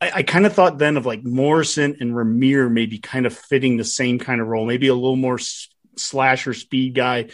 [0.00, 3.76] I, I kind of thought then of like Morrison and Rahmir maybe kind of fitting
[3.76, 5.38] the same kind of role, maybe a little more
[5.96, 7.28] slasher speed guy.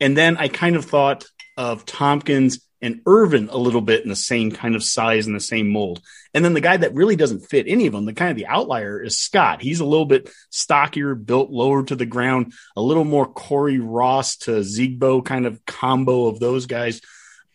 [0.00, 1.24] And then I kind of thought
[1.56, 5.40] of Thompkins and Ervin a little bit in the same kind of size and the
[5.40, 6.02] same mold.
[6.34, 8.46] And then the guy that really doesn't fit any of them, the kind of the
[8.46, 9.62] outlier is Scott.
[9.62, 14.36] He's a little bit stockier, built lower to the ground, a little more Cory Ross
[14.38, 17.00] to Zegbo kind of combo of those guys.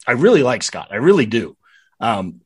[0.07, 0.87] I really like Scott.
[0.91, 1.57] I really do.
[1.99, 2.41] Um,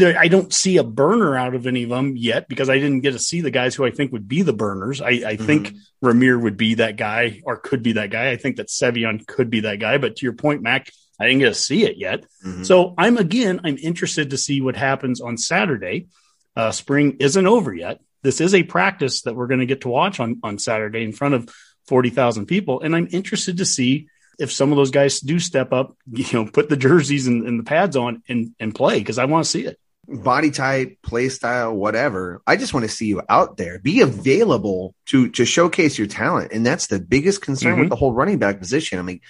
[0.00, 3.12] I don't see a burner out of any of them yet because I didn't get
[3.12, 5.00] to see the guys who I think would be the burners.
[5.00, 5.44] I, I mm-hmm.
[5.44, 8.30] think Rahmir would be that guy or could be that guy.
[8.30, 9.98] I think that Sevion could be that guy.
[9.98, 12.24] But to your point, Mac, I didn't get to see it yet.
[12.44, 12.62] Mm-hmm.
[12.62, 16.08] So I'm again, I'm interested to see what happens on Saturday.
[16.56, 18.00] Uh, spring isn't over yet.
[18.22, 21.12] This is a practice that we're going to get to watch on, on Saturday in
[21.12, 21.48] front of
[21.86, 22.80] 40,000 people.
[22.80, 26.50] And I'm interested to see if some of those guys do step up, you know,
[26.50, 29.50] put the jerseys and, and the pads on and, and play because I want to
[29.50, 29.78] see it.
[30.06, 32.40] Body type, play style, whatever.
[32.46, 33.78] I just want to see you out there.
[33.78, 36.52] Be available to to showcase your talent.
[36.52, 37.80] And that's the biggest concern mm-hmm.
[37.80, 38.98] with the whole running back position.
[38.98, 39.20] I mean,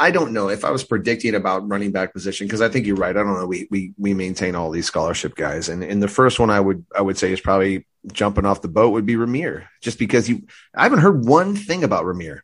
[0.00, 2.96] I don't know if I was predicting about running back position because I think you're
[2.96, 3.16] right.
[3.16, 3.46] I don't know.
[3.46, 6.84] We we we maintain all these scholarship guys, and and the first one I would
[6.96, 10.46] I would say is probably jumping off the boat would be Rahmir, just because you
[10.74, 12.40] I haven't heard one thing about Rahmir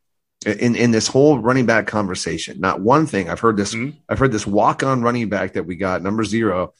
[0.46, 2.60] in in this whole running back conversation.
[2.60, 3.28] Not one thing.
[3.28, 3.74] I've heard this.
[3.74, 3.98] Mm-hmm.
[4.08, 6.74] I've heard this walk on running back that we got number zero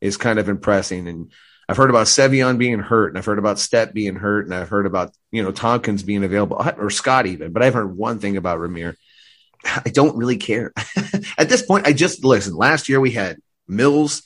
[0.00, 1.32] is kind of impressing, and
[1.68, 4.68] I've heard about Sevion being hurt, and I've heard about Stepp being hurt, and I've
[4.68, 8.36] heard about you know Thompkins being available or Scott even, but I've heard one thing
[8.36, 8.96] about Rahmir.
[9.64, 10.72] I don't really care.
[11.38, 12.56] At this point, I just listen.
[12.56, 14.24] Last year we had Mills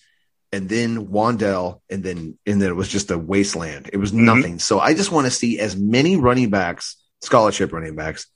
[0.52, 3.90] and then Wan'Dale, and then and then it was just a wasteland.
[3.92, 4.24] It was mm-hmm.
[4.24, 4.58] nothing.
[4.58, 8.26] So I just want to see as many running backs, scholarship running backs,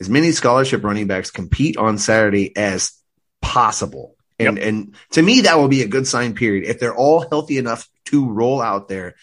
[0.00, 2.92] as many scholarship running backs compete on Saturday as
[3.40, 4.16] possible.
[4.38, 4.66] And yep.
[4.66, 6.34] and to me, that will be a good sign.
[6.34, 6.64] Period.
[6.64, 9.16] If they're all healthy enough to roll out there,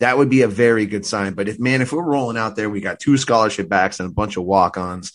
[0.00, 1.34] that would be a very good sign.
[1.34, 4.12] But if man, if we're rolling out there, we got two scholarship backs and a
[4.12, 5.12] bunch of walk-ons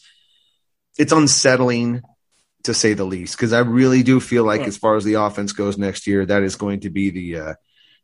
[0.97, 2.01] it's unsettling
[2.63, 5.53] to say the least because I really do feel like as far as the offense
[5.53, 7.53] goes next year, that is going to be the uh,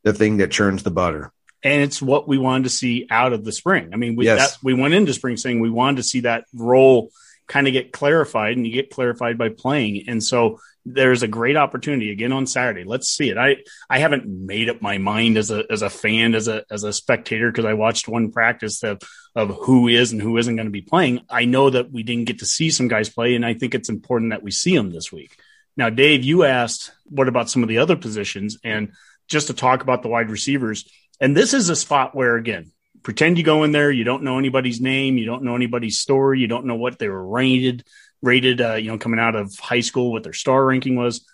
[0.04, 1.32] the thing that churns the butter.
[1.64, 3.92] And it's what we wanted to see out of the spring.
[3.94, 4.56] I mean, we yes.
[4.56, 7.12] that, we went into spring saying we wanted to see that role
[7.48, 10.06] kind of get clarified, and you get clarified by playing.
[10.08, 12.84] And so there's a great opportunity again on Saturday.
[12.84, 13.38] Let's see it.
[13.38, 13.58] I
[13.90, 16.92] I haven't made up my mind as a as a fan as a as a
[16.92, 19.02] spectator because I watched one practice of
[19.36, 21.22] of who is and who isn't going to be playing.
[21.30, 23.90] I know that we didn't get to see some guys play, and I think it's
[23.90, 25.38] important that we see them this week.
[25.76, 28.92] Now, Dave, you asked what about some of the other positions, and
[29.28, 30.86] just to talk about the wide receivers,
[31.20, 32.72] and this is a spot where again.
[33.02, 36.40] Pretend you go in there, you don't know anybody's name, you don't know anybody's story,
[36.40, 37.84] you don't know what they were rated
[38.24, 41.26] rated, uh, you know, coming out of high school, what their star ranking was.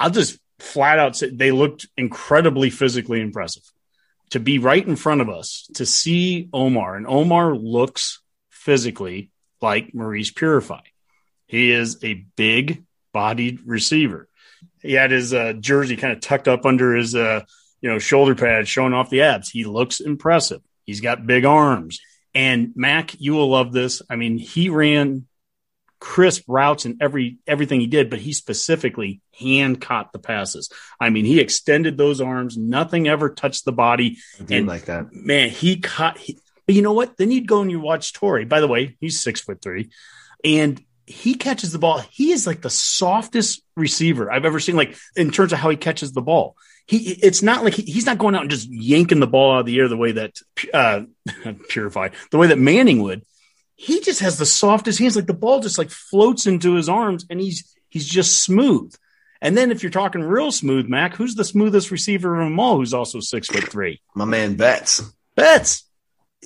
[0.00, 3.62] I'll just flat out say they looked incredibly physically impressive.
[4.30, 9.94] To be right in front of us, to see Omar, and Omar looks physically like
[9.94, 10.80] Maurice Purify.
[11.46, 14.28] He is a big bodied receiver.
[14.82, 17.42] He had his uh, jersey kind of tucked up under his, uh,
[17.80, 19.50] you know, shoulder pads showing off the abs.
[19.50, 20.60] He looks impressive.
[20.84, 22.00] He's got big arms.
[22.34, 24.02] And Mac, you will love this.
[24.10, 25.26] I mean, he ran
[25.98, 30.70] crisp routes and every everything he did, but he specifically hand caught the passes.
[31.00, 32.56] I mean, he extended those arms.
[32.56, 34.18] Nothing ever touched the body.
[34.50, 35.12] and like that.
[35.12, 36.18] Man, he caught.
[36.18, 37.16] He, but you know what?
[37.16, 38.48] Then you'd go and you watch Toure.
[38.48, 39.90] By the way, he's six foot three,
[40.44, 41.98] and he catches the ball.
[42.10, 44.76] He is like the softest receiver I've ever seen.
[44.76, 46.56] Like in terms of how he catches the ball.
[46.88, 49.60] He, it's not like he, he's not going out and just yanking the ball out
[49.60, 50.38] of the air the way that
[50.72, 51.02] uh,
[51.68, 53.22] purified the way that Manning would
[53.76, 55.14] he just has the softest hands.
[55.14, 58.94] Like the ball just like floats into his arms and he's he's just smooth.
[59.42, 62.78] And then if you're talking real smooth, Mac, who's the smoothest receiver of them all?
[62.78, 64.00] Who's also six foot three?
[64.14, 65.02] My man Betts.
[65.34, 65.84] Betts.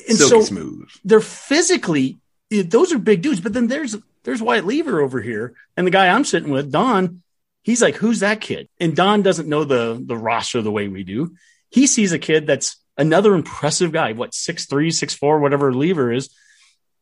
[0.09, 0.89] And Silky so smooth.
[1.05, 2.19] They're physically
[2.51, 3.41] those are big dudes.
[3.41, 7.23] But then there's there's Wyatt Liewer over here, and the guy I'm sitting with, Don.
[7.63, 8.69] He's like, who's that kid?
[8.79, 11.35] And Don doesn't know the the roster the way we do.
[11.71, 16.13] He sees a kid that's another impressive guy, what six three, six four, whatever Liewer
[16.15, 16.29] is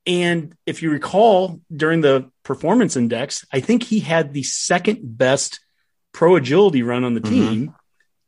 [0.07, 5.61] And if you recall during the performance index, I think he had the second best
[6.13, 7.29] pro agility run on the Mhm.
[7.29, 7.75] team.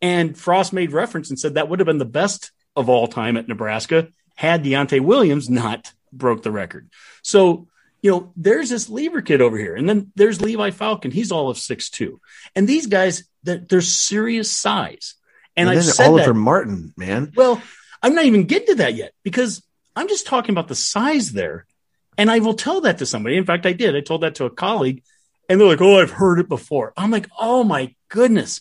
[0.03, 3.37] And Frost made reference and said that would have been the best of all time
[3.38, 6.90] at Nebraska had Deontai Williams not broke the record.
[7.23, 7.69] So,
[8.03, 9.77] you know, there's this Liewer kid over here.
[9.77, 11.11] And then there's Levi Falcon.
[11.11, 12.21] He's all of six two.
[12.55, 15.15] And these guys, they're, they're serious size.
[15.57, 16.35] And, And, I've said Oliver that.
[16.39, 17.33] Martin, man.
[17.35, 17.61] Well,
[18.03, 19.63] I'm not even getting to that yet because
[19.95, 21.67] I'm just talking about the size there.
[22.17, 23.37] And I will tell that to somebody.
[23.37, 23.97] In fact, I did.
[23.97, 25.03] I told that to a colleague,
[25.49, 26.93] and they're like, Oh, I've heard it before.
[26.97, 28.61] I'm like, Oh my goodness.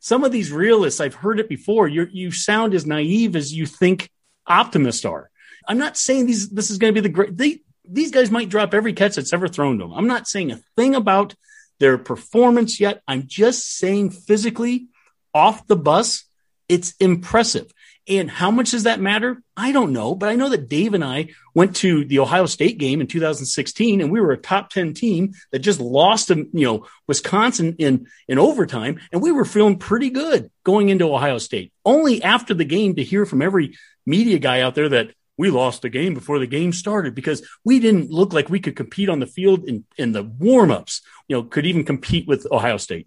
[0.00, 1.88] Some of these realists, I've heard it before.
[1.88, 4.10] You you sound as naive as you think
[4.46, 5.30] optimists are.
[5.66, 8.48] I'm not saying these this is going to be the great they, these guys might
[8.48, 9.92] drop every catch that's ever thrown to them.
[9.92, 11.34] I'm not saying a thing about
[11.80, 13.02] their performance yet.
[13.06, 14.88] I'm just saying physically
[15.34, 16.24] off the bus,
[16.68, 17.72] it's impressive.
[18.08, 19.42] And how much does that matter?
[19.54, 22.78] I don't know, but I know that Dave and I went to the Ohio State
[22.78, 26.64] game in 2016 and we were a top 10 team that just lost to, you
[26.64, 28.98] know, Wisconsin in, in overtime.
[29.12, 33.04] And we were feeling pretty good going into Ohio State only after the game to
[33.04, 36.72] hear from every media guy out there that we lost the game before the game
[36.72, 40.24] started because we didn't look like we could compete on the field in, in the
[40.24, 43.06] warmups, you know, could even compete with Ohio State.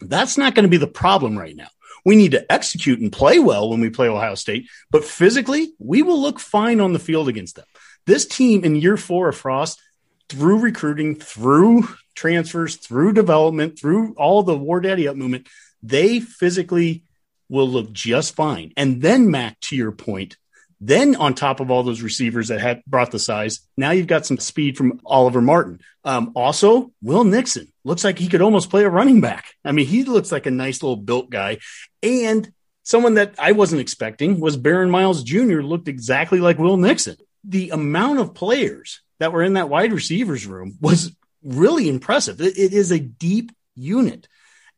[0.00, 1.68] That's not going to be the problem right now.
[2.04, 6.02] We need to execute and play well when we play Ohio State, but physically, we
[6.02, 7.66] will look fine on the field against them.
[8.06, 9.80] This team in year four of Frost,
[10.28, 15.48] through recruiting, through transfers, through development, through all the War Daddy Up movement,
[15.82, 17.04] they physically
[17.48, 18.72] will look just fine.
[18.76, 20.36] And then, Mac, to your point,
[20.80, 24.26] then on top of all those receivers that had brought the size, now you've got
[24.26, 25.80] some speed from Oliver Martin.
[26.04, 29.46] Um, also, Will Nixon looks like he could almost play a running back.
[29.64, 31.58] I mean, he looks like a nice little built guy.
[32.02, 32.52] And
[32.84, 35.60] someone that I wasn't expecting was Baron Miles Jr.
[35.60, 37.16] looked exactly like Will Nixon.
[37.44, 42.40] The amount of players that were in that wide receivers room was really impressive.
[42.40, 44.28] it, it is a deep unit.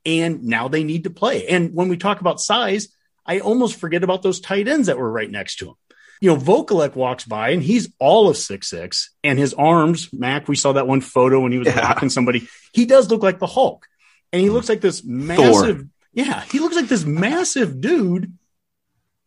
[0.07, 1.47] And now they need to play.
[1.47, 2.89] And when we talk about size,
[3.27, 5.75] I almost forget about those tight ends that were right next to him
[6.21, 10.49] you know, Vokolek walks by and he's all of six six, and his arms, Mac,
[10.49, 11.81] we saw that one photo when he was Yeah.
[11.81, 12.47] blocking somebody.
[12.73, 13.87] He does look like the Hulk,
[14.33, 15.87] and he looks like this massive.
[16.13, 18.33] Yeah, he looks like this massive dude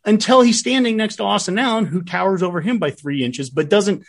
[0.05, 3.69] until he's standing next to Austin Allen, who towers over him by three inches, but
[3.69, 4.03] doesn't.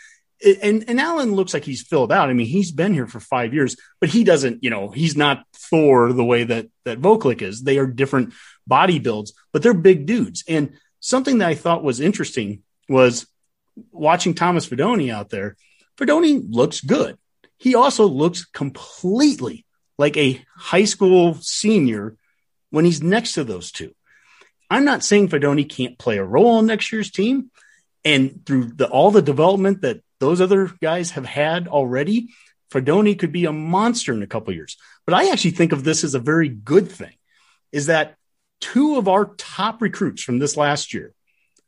[0.61, 2.29] And and Allen looks like he's filled out.
[2.29, 4.63] I mean, he's been here for five years, but he doesn't.
[4.63, 7.63] You know, he's not Thor the way that that Vokolek is.
[7.63, 8.33] They are different
[8.67, 10.43] body builds, but they're big dudes.
[10.47, 13.27] And something that I thought was interesting was
[13.91, 15.55] watching Thomas Fidone out there.
[15.97, 17.17] Fidone looks good.
[17.57, 19.65] He also looks completely
[19.97, 22.15] like a high school senior
[22.69, 23.95] when he's next to those two.
[24.69, 27.51] I'm not saying Fidone can't play a role on next year's team.
[28.03, 32.29] And through the, all the development that those other guys have had already,
[32.71, 34.77] Fidone could be a monster in a couple years.
[35.05, 37.13] But I actually think of this as a very good thing
[37.71, 38.15] is that
[38.59, 41.13] two of our top recruits from this last year,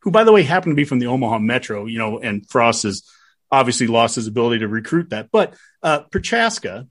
[0.08, 2.84] who by the way happened to be from the Omaha Metro, you know, and Frost
[2.84, 3.04] has
[3.52, 6.88] obviously lost his ability to recruit that, but uh, Prochazka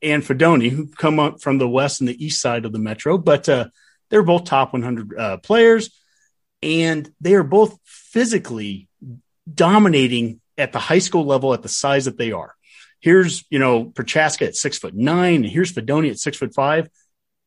[0.00, 3.18] and Fidone, who come up from the west and the east side of the Metro,
[3.18, 3.66] but uh,
[4.08, 5.90] they're both top 100 uh, players,
[6.62, 8.88] and they are both physically
[9.52, 12.54] dominating at the high school level at the size that they are.
[13.00, 16.88] Here's, you know, Prochazka at six foot nine, and here's Fidone at six foot five.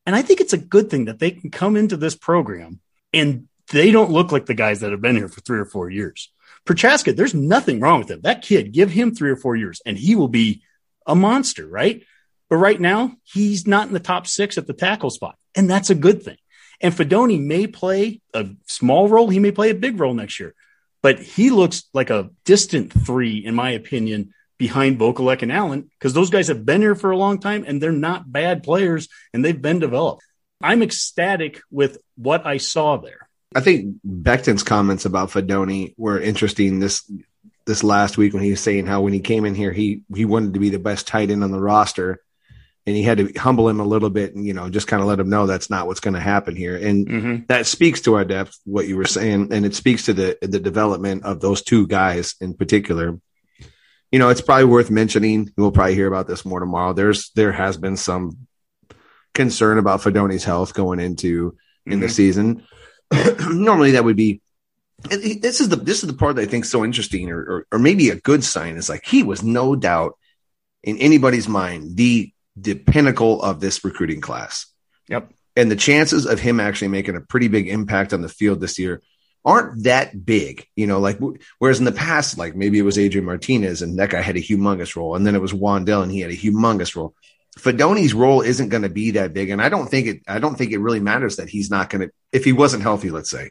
[0.06, 2.78] And I think it's a good thing that they can come into this program
[3.12, 5.90] and they don't look like the guys that have been here for three or four
[5.90, 6.30] years.
[6.66, 8.20] Prochazka, there's nothing wrong with him.
[8.22, 10.62] That kid, give him three or four years and he will be
[11.06, 12.04] a monster, right?
[12.48, 15.36] But right now, he's not in the top six at the tackle spot.
[15.54, 16.36] And that's a good thing.
[16.80, 19.28] And Fidone may play a small role.
[19.28, 20.54] He may play a big role next year,
[21.02, 26.12] but he looks like a distant three, in my opinion, behind Vokolek and Allen, because
[26.12, 29.44] those guys have been here for a long time and they're not bad players and
[29.44, 30.22] they've been developed.
[30.62, 33.29] I'm ecstatic with what I saw there.
[33.54, 37.10] I think Beckton's comments about Fidone were interesting this
[37.66, 40.24] this last week when he was saying how when he came in here he he
[40.24, 42.20] wanted to be the best tight end on the roster
[42.86, 45.08] and he had to humble him a little bit and you know just kind of
[45.08, 47.36] let him know that's not what's going to happen here and Mm-hmm.
[47.48, 50.58] that speaks to our depth what you were saying and it speaks to the the
[50.60, 53.20] development of those two guys in particular
[54.10, 57.52] you know it's probably worth mentioning we'll probably hear about this more tomorrow there's there
[57.52, 58.38] has been some
[59.34, 62.10] concern about Fidone's health going into in the Mhm.
[62.10, 62.62] season
[63.50, 64.40] normally that would be
[65.08, 67.66] this is the this is the part that I think is so interesting or, or
[67.72, 70.18] or maybe a good sign is like he was no doubt
[70.82, 74.66] in anybody's mind the the pinnacle of this recruiting class
[75.08, 75.32] Yep.
[75.56, 78.78] and the chances of him actually making a pretty big impact on the field this
[78.78, 79.02] year
[79.44, 81.18] aren't that big, you know, like
[81.58, 84.40] whereas in the past, like maybe it was Adrian Martinez and that guy had a
[84.40, 87.14] humongous role, and then it was Wan'Dale and he had a humongous role.
[87.58, 90.22] Fidone's role isn't going to be that big, and I don't think it.
[90.28, 92.14] I don't think it really matters that he's not going to.
[92.32, 93.50] If he wasn't healthy, let's say,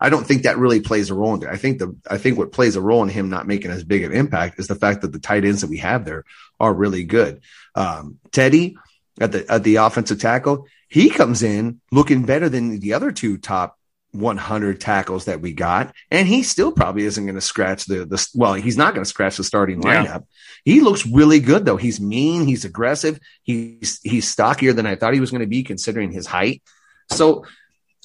[0.00, 1.48] I don't think that really plays a role in it.
[1.48, 4.02] I think the I think what plays a role in him not making as big
[4.02, 6.24] an impact is the fact that the tight ends that we have there
[6.58, 7.40] are really good.
[7.74, 8.76] Um, Teddy
[9.20, 13.38] at the at the offensive tackle, he comes in looking better than the other two
[13.38, 13.78] top
[14.12, 18.26] 100 tackles that we got, and he still probably isn't going to scratch the the.
[18.34, 20.04] Well, he's not going to scratch the starting lineup.
[20.04, 20.18] Yeah.
[20.64, 21.76] He looks really good though.
[21.76, 22.46] He's mean.
[22.46, 23.20] He's aggressive.
[23.42, 26.62] He's he's stockier than I thought he was going to be, considering his height.
[27.10, 27.44] So,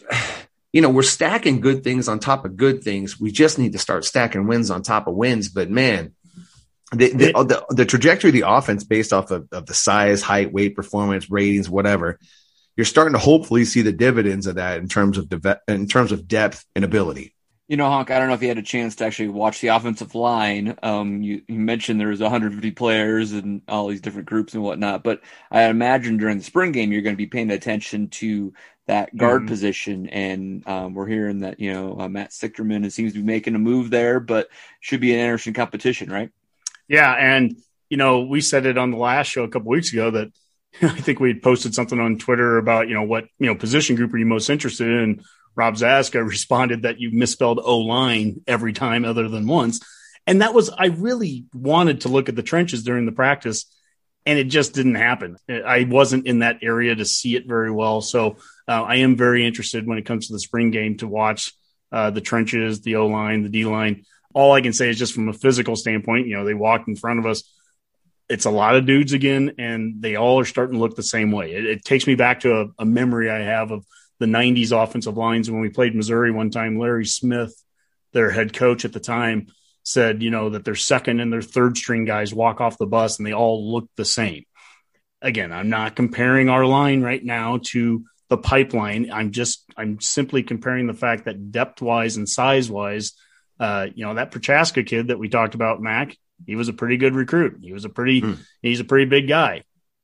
[0.74, 3.20] you know, we're stacking good things on top of good things.
[3.20, 5.50] We just need to start stacking wins on top of wins.
[5.50, 6.14] But man,
[6.92, 10.52] the the, the, the trajectory of the offense based off of, of the size, height,
[10.52, 12.20] weight, performance, ratings, whatever
[12.76, 16.12] you're starting to hopefully see the dividends of that in terms of de- in terms
[16.12, 17.34] of depth and ability.
[17.68, 19.70] You know, Honk, I don't know if you had a chance to actually watch the
[19.70, 20.78] offensive line.
[20.84, 25.06] Um, you, you mentioned there was 150 players and all these different groups and whatnot,
[25.06, 28.54] but I imagine during the spring game you're going to be paying attention to
[28.88, 29.48] that guard mm-hmm.
[29.48, 30.10] position.
[30.10, 33.60] And um, we're hearing that you know uh, Matt Sichterman seems to be making a
[33.60, 34.50] move there, but
[34.82, 36.30] should be an interesting competition, right?
[36.90, 37.56] Yeah, and
[37.90, 40.34] you know we said it on the last show a couple weeks ago that
[40.82, 43.96] I think we had posted something on Twitter about, you know, what, you know, position
[43.96, 45.24] group are you most interested in?
[45.56, 49.80] Rob Zaska responded that you misspelled O line every time other than once.
[50.28, 53.66] And that was, I really wanted to look at the trenches during the practice
[54.26, 55.38] and it just didn't happen.
[55.50, 58.02] I wasn't in that area to see it very well.
[58.02, 61.54] So uh, I am very interested when it comes to the spring game to watch
[61.92, 64.06] uh, the trenches, the O line, the D line.
[64.34, 66.96] All I can say is just from a physical standpoint, you know, they walked in
[66.96, 67.44] front of us
[68.32, 71.32] it's a lot of dudes again, and they all are starting to look the same
[71.32, 71.54] way.
[71.54, 73.86] It, it takes me back to a, a, memory I have of
[74.20, 76.80] the 90s offensive lines when we played Missouri one time.
[76.80, 77.54] Larry Smith,
[78.14, 79.48] their head coach at the time,
[79.84, 83.18] said, you know, that their second and their third string guys walk off the bus
[83.18, 84.46] and they all look the same.
[85.22, 89.12] Again, I'm not comparing our line right now to the pipeline.
[89.12, 93.12] I'm just, I'm simply comparing the fact that depth wise and size wise,
[93.60, 96.16] uh, you know, that Prochazka kid that we talked about, Mac,
[96.46, 97.60] he was a pretty good recruit.
[97.62, 98.38] He was a pretty mm.
[98.62, 99.64] he's a pretty big guy.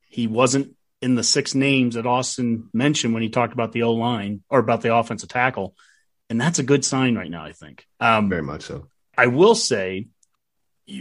[0.10, 3.94] He wasn't in the six names that Austin mentioned when he talked about the O
[3.94, 5.76] line or about the offensive tackle,
[6.30, 7.44] and that's a good sign right now.
[7.44, 8.88] I think um, very much so.
[9.18, 10.08] I will say,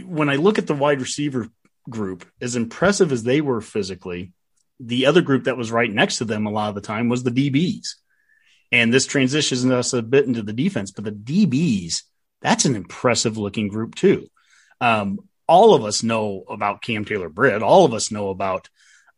[0.05, 1.47] when I look at the wide receiver
[1.89, 4.33] group, as impressive as they were physically,
[4.79, 7.23] the other group that was right next to them a lot of the time was
[7.23, 7.95] the DBs.
[8.71, 12.03] And this transitions us a bit into the defense, but the DBs,
[12.41, 14.29] that's an impressive looking group too.
[14.81, 17.63] Um, all of us know about Cam Taylor Britt.
[17.63, 18.69] All of us know about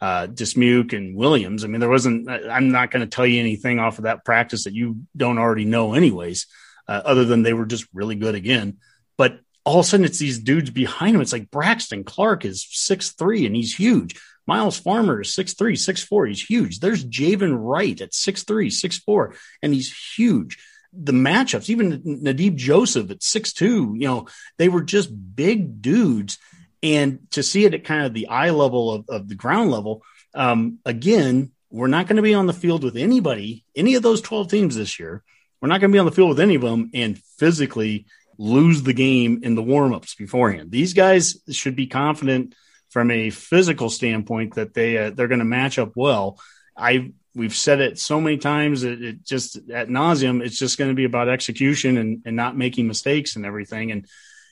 [0.01, 1.63] uh, Dismuke and Williams.
[1.63, 4.63] I mean, there wasn't, I'm not going to tell you anything off of that practice
[4.63, 6.47] that you don't already know, anyways,
[6.87, 8.77] uh, other than they were just really good again.
[9.17, 11.21] But all of a sudden, it's these dudes behind him.
[11.21, 14.19] It's like Braxton Clark is six three and he's huge.
[14.47, 16.25] Myles Farmer is six three, six four.
[16.25, 16.79] He's huge.
[16.79, 20.57] There's Javin Wright at six three, six four, and he's huge
[20.93, 26.38] the matchups, even Nadab Joseph at six two, you know, they were just big dudes.
[26.82, 30.02] And to see it at kind of the eye level of, of the ground level,
[30.34, 34.21] um, again, we're not going to be on the field with anybody, any of those
[34.21, 35.23] 12 teams this year.
[35.62, 38.06] We're not going to be on the field with any of them and physically
[38.38, 40.71] lose the game in the warmups beforehand.
[40.71, 42.56] These guys should be confident
[42.89, 46.39] from a physical standpoint that they uh, they're going to match up well.
[46.75, 50.89] I we've said it so many times it, it just at nauseum it's just going
[50.89, 54.07] to be about execution and, and not making mistakes and everything and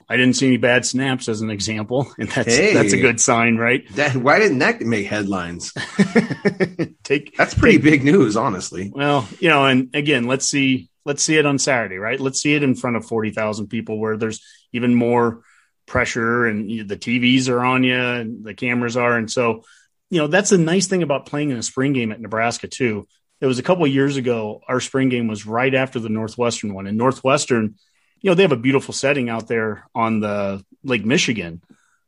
[0.09, 3.19] I didn't see any bad snaps as an example, and that's hey, that's a good
[3.19, 3.87] sign, right?
[3.95, 5.73] That, why didn't that make headlines?
[7.03, 8.91] take that's pretty take, big news, honestly.
[8.93, 12.19] Well, you know, and again, let's see let's see it on Saturday, right?
[12.19, 15.41] Let's see it in front of forty thousand people, where there's even more
[15.85, 19.63] pressure, and you, the TVs are on you, and the cameras are, and so
[20.09, 23.07] you know, that's the nice thing about playing in a spring game at Nebraska too.
[23.39, 24.61] It was a couple years ago.
[24.67, 27.75] Our spring game was right after the Northwestern one, and Northwestern,
[28.21, 31.61] you know, they have a beautiful setting out there on the Lake Michigan.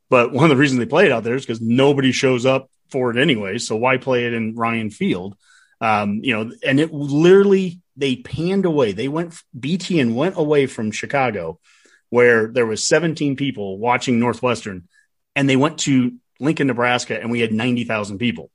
[0.08, 2.68] But one of the reasons they play it out there is because nobody shows up
[2.90, 3.58] for it anyway.
[3.58, 5.36] So why play it in Ryan Field?
[5.80, 8.92] Um, you know, and it literally they panned away.
[8.92, 11.60] They went BT and went away from Chicago,
[12.08, 14.88] where there was 17 people watching Northwestern,
[15.36, 18.50] and they went to Lincoln, Nebraska, and we had 90,000 people.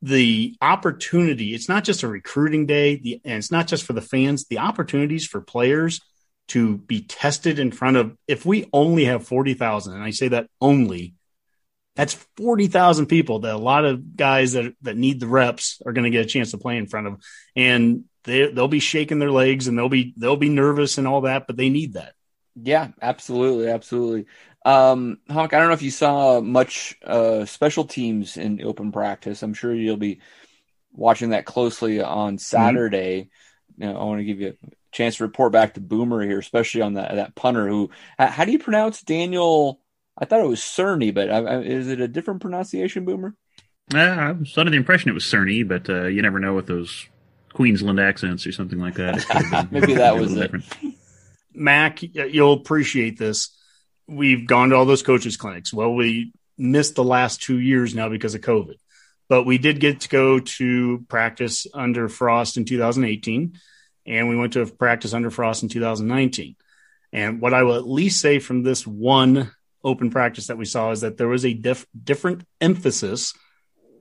[0.00, 4.00] The opportunity, it's not just a recruiting day, the, and it's not just for the
[4.00, 6.00] fans, the opportunities for players
[6.48, 10.48] to be tested in front of, if we only have 40,000, and I say that
[10.60, 11.14] only,
[11.94, 16.04] That's 40,000 people that a lot of guys that, that need the reps are going
[16.04, 17.22] to get a chance to play in front of.
[17.54, 21.22] And they, they'll be shaking their legs and they'll be, they'll be nervous and all
[21.22, 22.14] that, but they need that.
[22.54, 23.68] Yeah, absolutely.
[23.68, 24.26] Absolutely.
[24.64, 29.42] Um, Honk, I don't know if you saw much uh, special teams in open practice.
[29.42, 30.20] I'm sure you'll be
[30.92, 33.22] watching that closely on Saturday.
[33.22, 33.82] Mm-hmm.
[33.82, 36.38] You know, I want to give you a chance to report back to Boomer here,
[36.38, 37.66] especially on that that punter.
[37.68, 39.80] Who, how do you pronounce Daniel?
[40.16, 43.34] I thought it was Cerni, but I, I, is it a different pronunciation, Boomer?
[43.92, 46.66] Yeah, I was under the impression it was Cerni, but uh, you never know with
[46.66, 47.08] those
[47.52, 49.68] Queensland accents or something like that.
[49.70, 50.52] Maybe that was it.
[51.54, 53.50] Mac, you'll appreciate this.
[54.06, 55.72] We've gone to all those coaches clinics.
[55.72, 58.76] Well, we missed the last two years now because of COVID,
[59.28, 63.58] but we did get to go to practice under Frost in 2018,
[64.06, 66.56] and we went to practice under Frost in 2019.
[67.12, 69.50] And what I will at least say from this one
[69.84, 73.34] open practice that we saw is that there was a diff- different emphasis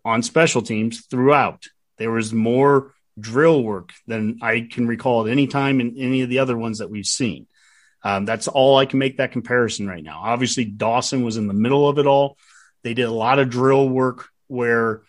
[0.05, 1.67] on special teams throughout.
[1.97, 6.29] There was more drill work than I can recall at any time in any of
[6.29, 7.47] the other ones that we've seen.
[8.03, 10.21] Um, that's all I can make that comparison right now.
[10.23, 12.37] Obviously, Dawson was in the middle of it all.
[12.83, 15.03] They did a lot of drill work where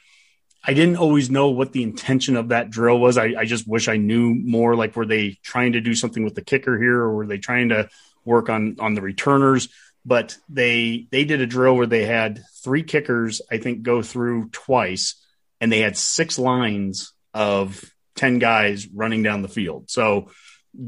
[0.65, 3.19] I didn't always know what the intention of that drill was.
[3.19, 4.77] I, I just wish I knew more.
[4.77, 7.71] Like, were they trying to do something with the kicker here, or were they trying
[7.71, 7.89] to
[8.25, 9.69] work on on the returners?
[10.05, 14.51] But they they did a drill where they had three kickers, I think, go through
[14.51, 15.17] twice,
[15.61, 17.83] and they had six lines of
[18.17, 19.91] 10 guys running down the field.
[19.91, 20.31] So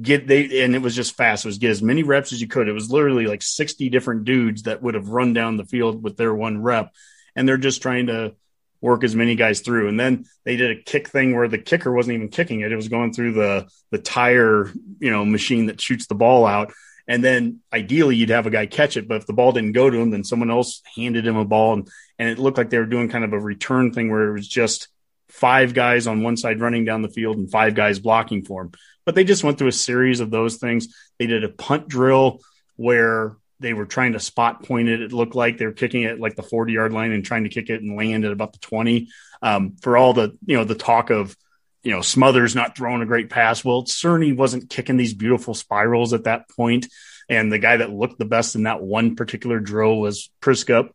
[0.01, 1.45] get they and it was just fast.
[1.45, 2.69] It was get as many reps as you could.
[2.69, 6.17] It was literally like 60 different dudes that would have run down the field with
[6.17, 6.93] their one rep.
[7.37, 8.35] And they're just trying to
[8.81, 9.89] work as many guys through.
[9.89, 12.73] And then they did a kick thing where the kicker wasn't even kicking it.
[12.73, 16.73] It was going through the the tire, you know, machine that shoots the ball out.
[17.07, 19.91] And then ideally you'd have a guy catch it, but if the ball didn't go
[19.91, 22.79] to him, then someone else handed him a ball and, and it looked like they
[22.79, 24.89] were doing kind of a return thing where it was just
[25.35, 28.73] five guys on one side running down the field and five guys blocking for him.
[29.05, 30.95] But they just went through a series of those things.
[31.19, 32.39] They did a punt drill
[32.77, 35.03] where they were trying to spot point it.
[35.03, 37.51] It looked like they were kicking it like the 40 yard line and trying to
[37.51, 39.09] kick it and land at about the 20.
[39.43, 41.37] Um, for all the, you know, the talk of,
[41.83, 43.65] you know, Smothers not throwing a great pass.
[43.65, 46.87] Well, Cerni wasn't kicking these beautiful spirals at that point.
[47.29, 50.91] And the guy that looked the best in that one particular drill was Przystup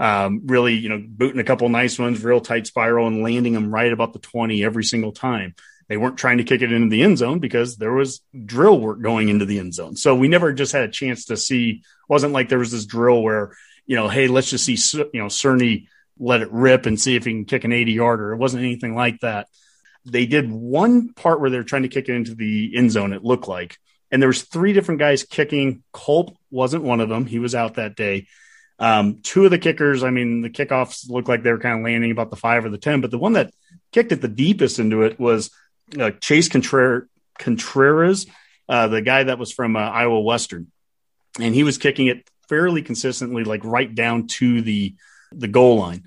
[0.00, 3.72] um, really, you know, booting a couple nice ones, real tight spiral, and landing them
[3.72, 5.54] right about the 20 every single time.
[5.88, 9.02] They weren't trying to kick it into the end zone because there was drill work
[9.02, 9.96] going into the end zone.
[9.96, 13.22] So we never just had a chance to see, wasn't like there was this drill
[13.22, 14.78] where, you know, hey, let's just see,
[15.12, 15.88] you know, Cerni
[16.18, 18.32] let it rip and see if he can kick an 80 yarder.
[18.32, 19.48] It wasn't anything like that.
[20.06, 23.22] They did one part where they're trying to kick it into the end zone, it
[23.22, 23.76] looked like.
[24.10, 25.82] And there was three different guys kicking.
[25.92, 27.26] Culp wasn't one of them.
[27.26, 28.28] He was out that day.
[28.80, 31.84] Um, two of the kickers, I mean, the kickoffs looked like they were kind of
[31.84, 33.52] landing about the five or the 10, but the one that
[33.92, 35.50] kicked it the deepest into it was
[35.98, 37.06] uh, Chase Contreras,
[37.38, 38.26] Contreras
[38.68, 40.68] uh, the guy that was from uh, Iowa Western.
[41.38, 44.94] And he was kicking it fairly consistently, like right down to the,
[45.32, 46.04] the goal line.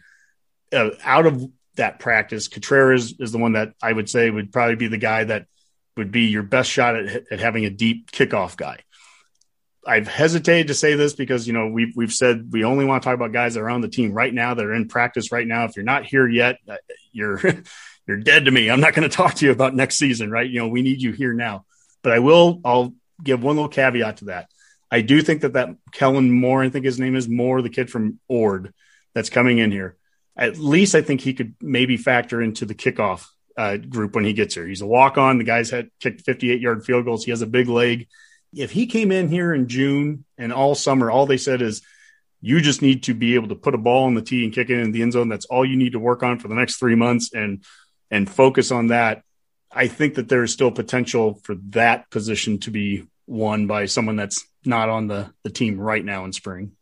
[0.71, 1.45] Uh, out of
[1.75, 5.25] that practice, Contreras is the one that I would say would probably be the guy
[5.25, 5.45] that
[5.95, 8.79] would be your best shot at, at having a deep kickoff guy.
[9.85, 13.07] I've hesitated to say this because you know we've we've said we only want to
[13.07, 15.45] talk about guys that are on the team right now that are in practice right
[15.45, 15.65] now.
[15.65, 16.77] If you're not here yet, uh,
[17.11, 17.41] you're
[18.07, 18.69] you're dead to me.
[18.69, 20.49] I'm not going to talk to you about next season, right?
[20.49, 21.65] You know we need you here now.
[22.01, 22.61] But I will.
[22.63, 24.49] I'll give one little caveat to that.
[24.91, 27.89] I do think that that Kellen Moore, I think his name is Moore, the kid
[27.89, 28.73] from Ord,
[29.15, 29.97] that's coming in here.
[30.37, 33.25] At least I think he could maybe factor into the kickoff
[33.57, 34.67] uh, group when he gets here.
[34.67, 35.37] He's a walk on.
[35.37, 37.23] The guy's had kicked 58 yard field goals.
[37.23, 38.07] He has a big leg
[38.55, 41.81] if he came in here in June and all summer, all they said is
[42.41, 44.69] you just need to be able to put a ball on the tee and kick
[44.69, 45.29] it in the end zone.
[45.29, 47.63] That's all you need to work on for the next three months and
[48.11, 49.23] and focus on that.
[49.71, 54.15] I think that there is still potential for that position to be won by someone
[54.15, 56.73] that's not on the, the team right now in spring.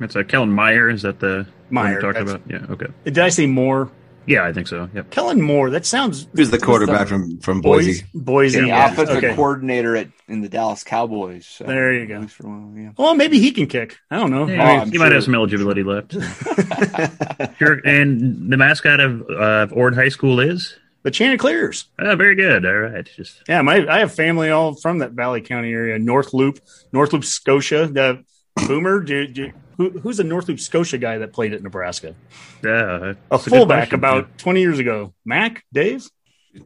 [0.00, 0.88] It's a uh, Kellen Meyer.
[0.88, 2.42] Is that the Meyer talking about?
[2.48, 2.66] Yeah.
[2.70, 2.86] Okay.
[3.04, 3.92] Did I say more?
[4.26, 4.88] Yeah, I think so.
[4.94, 5.10] Yep.
[5.10, 5.70] Kellen Moore.
[5.70, 6.28] That sounds.
[6.34, 8.04] Who's the quarterback from from Boise?
[8.14, 8.60] Boise.
[8.60, 8.92] The yeah.
[8.92, 9.34] offensive okay.
[9.34, 11.46] coordinator at in the Dallas Cowboys.
[11.46, 12.26] So there you go.
[12.26, 12.90] For while, yeah.
[12.96, 13.98] Well, maybe he can kick.
[14.10, 14.46] I don't know.
[14.46, 15.00] Yeah, oh, he sure.
[15.00, 16.12] might have some eligibility left.
[17.58, 17.80] sure.
[17.84, 21.86] And the mascot of uh, Ord High School is the Chanticleers.
[21.98, 22.64] Oh, very good.
[22.66, 23.08] All right.
[23.16, 26.60] Just yeah, my I have family all from that Valley County area, North Loup,
[26.92, 27.86] North Loup, Scotia.
[27.86, 28.24] The
[28.66, 32.14] Boomer, do, do, who, who's the North Loup Scotia guy that played at Nebraska?
[32.62, 34.36] Yeah, a fullback about yeah.
[34.36, 35.14] 20 years ago.
[35.24, 36.06] Mac, Dave?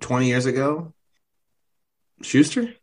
[0.00, 0.92] 20 years ago?
[2.22, 2.74] Schuster?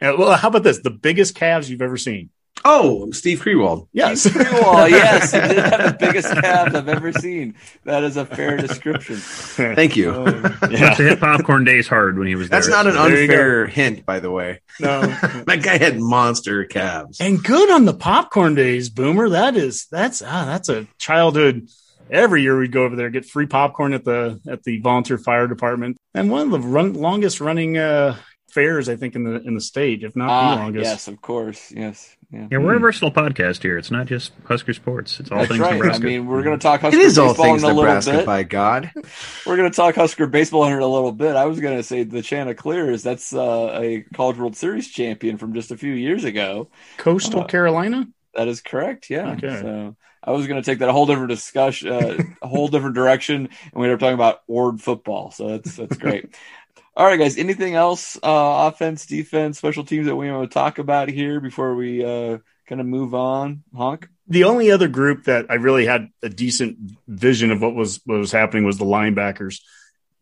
[0.00, 0.78] Yeah, well, how about this?
[0.78, 2.30] The biggest calves you've ever seen.
[2.66, 3.88] Oh, Steve Kriewald.
[3.92, 4.22] Yes.
[4.22, 7.56] Steve Wall, yes, he did have the biggest calves I've ever seen.
[7.84, 9.16] That is a fair description.
[9.16, 10.12] Thank you.
[10.12, 12.58] Must have hit popcorn days hard when he was there.
[12.60, 14.60] That's not an There unfair hint, by the way.
[14.80, 15.02] no.
[15.46, 17.20] That guy had monster calves.
[17.20, 19.28] and good on the popcorn days, Boomer.
[19.28, 21.68] That is that's ah, that's a childhood.
[22.10, 25.46] Every year we'd go over there get free popcorn at the at the volunteer fire
[25.46, 28.16] department, and one of the run, longest running uh,
[28.54, 30.84] fairs I think in the in the state, if not the ah, longest.
[30.84, 32.48] yes, of course, yes, yeah.
[32.50, 33.76] Yeah, we're a versatile podcast here.
[33.76, 35.20] It's not just Husker sports.
[35.20, 35.74] It's all That's things right.
[35.74, 36.04] Nebraska.
[36.04, 37.82] I mean, we're going to talk Husker It is all baseball things in a little
[37.84, 38.26] Nebraska, bit.
[38.26, 38.90] by God.
[39.46, 41.36] We're going to talk Husker baseball in a little bit.
[41.36, 43.02] I was going to say the Chanticleers.
[43.02, 46.70] That's uh, a College World Series champion from just a few years ago.
[46.96, 48.08] Coastal Uh, Carolina.
[48.34, 49.10] That is correct.
[49.10, 49.32] Yeah.
[49.32, 49.60] Okay.
[49.60, 52.94] So I was going to take that a whole different discussion, uh, a whole different
[52.94, 55.30] direction, and we ended up talking about Ord football.
[55.30, 56.34] So that's that's great.
[56.96, 57.36] All right, guys.
[57.36, 58.16] Anything else?
[58.16, 62.38] Uh, offense, defense, special teams that we want to talk about here before we uh,
[62.68, 63.64] kind of move on?
[63.74, 64.08] Honk.
[64.28, 66.78] The only other group that I really had a decent
[67.08, 69.60] vision of what was what was happening was the linebackers.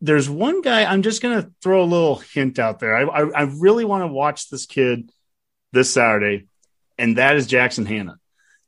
[0.01, 2.95] There's one guy I'm just going to throw a little hint out there.
[2.95, 5.09] I, I, I really want to watch this kid
[5.71, 6.47] this Saturday,
[6.97, 8.17] and that is Jackson Hannah.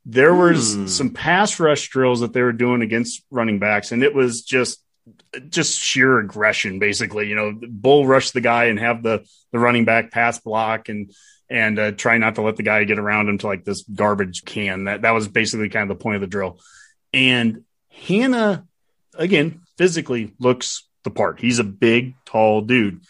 [0.06, 0.86] There was Hmm.
[0.86, 4.78] some pass rush drills that they were doing against running backs, and it was just
[5.48, 7.28] just sheer aggression, basically.
[7.28, 11.12] You know, bull rush the guy and have the the running back pass block and
[11.48, 14.44] and uh, try not to let the guy get around him to like this garbage
[14.44, 14.84] can.
[14.84, 16.58] That that was basically kind of the point of the drill.
[17.12, 18.66] And Hannah,
[19.14, 21.40] again, physically looks the part.
[21.40, 23.00] He's a big, tall dude,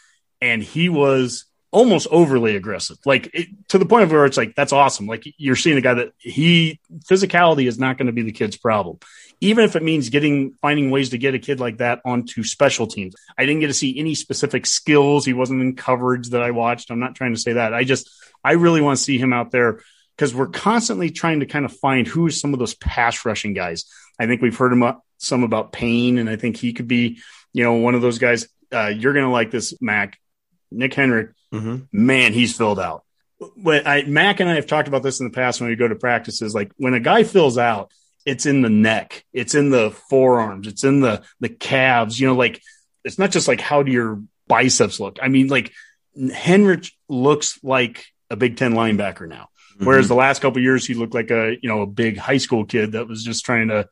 [0.40, 1.45] and he was
[1.76, 5.06] almost overly aggressive, like it, to the point of where it's like that's awesome.
[5.06, 8.56] Like you're seeing a guy that he physicality is not going to be the kid's
[8.56, 8.98] problem,
[9.42, 12.86] even if it means getting finding ways to get a kid like that onto special
[12.86, 13.14] teams.
[13.36, 15.26] I didn't get to see any specific skills.
[15.26, 16.90] He wasn't in coverage that I watched.
[16.90, 17.74] I'm not trying to say that.
[17.74, 18.08] I just
[18.42, 19.80] I really want to see him out there
[20.16, 23.52] because we're constantly trying to kind of find who is some of those pass rushing
[23.52, 23.84] guys.
[24.18, 27.18] I think we've heard him up, some about Payne, and I think he could be,
[27.52, 28.48] you know, one of those guys.
[28.72, 30.18] Uh, you're going to like this, Mac.
[30.70, 31.76] Nick Henrich, Mm-hmm.
[31.92, 33.04] man, he's filled out.
[33.54, 35.86] When I, Mac and I have talked about this in the past when we go
[35.88, 36.54] to practices.
[36.54, 37.90] Like when a guy fills out,
[38.24, 42.18] it's in the neck, it's in the forearms, it's in the the calves.
[42.18, 42.60] You know, like
[43.04, 45.18] it's not just like how do your biceps look.
[45.22, 45.72] I mean, like
[46.18, 49.48] Henrich looks like a Big Ten linebacker now.
[49.78, 52.38] Whereas the last couple of years, he looked like a you know a big high
[52.38, 53.86] school kid that was just trying to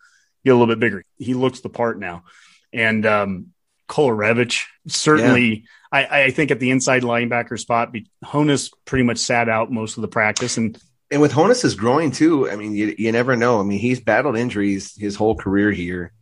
[0.45, 1.05] get a little bit bigger.
[1.19, 2.25] He looks the part now,
[2.73, 3.49] and um,
[3.89, 5.65] Kolarevic certainly.
[5.93, 10.03] I, I think at the inside linebacker spot, Honas pretty much sat out most of
[10.03, 10.77] the practice, and
[11.11, 13.61] And with Honas' is growing too, I mean, you, you never know.
[13.61, 16.13] I mean, he's battled injuries his whole career here.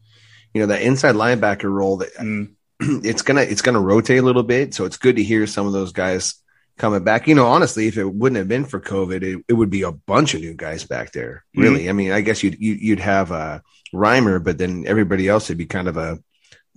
[0.52, 4.42] You know, that inside linebacker role that mm, it's gonna it's gonna rotate a little
[4.42, 4.74] bit.
[4.74, 6.34] So it's good to hear some of those guys
[6.76, 7.26] coming back.
[7.26, 9.92] You know, honestly, if it wouldn't have been for COVID, it, it would be a
[9.92, 11.44] bunch of new guys back there.
[11.54, 13.62] Really, I mean, I guess you'd you, you'd have a
[13.94, 16.18] Reimer, but then everybody else would be kind of a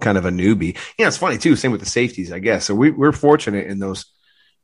[0.01, 0.77] kind of a newbie.
[0.97, 1.55] Yeah, it's funny too.
[1.55, 2.65] Same with the safeties, I guess.
[2.65, 4.05] So we, we're fortunate in those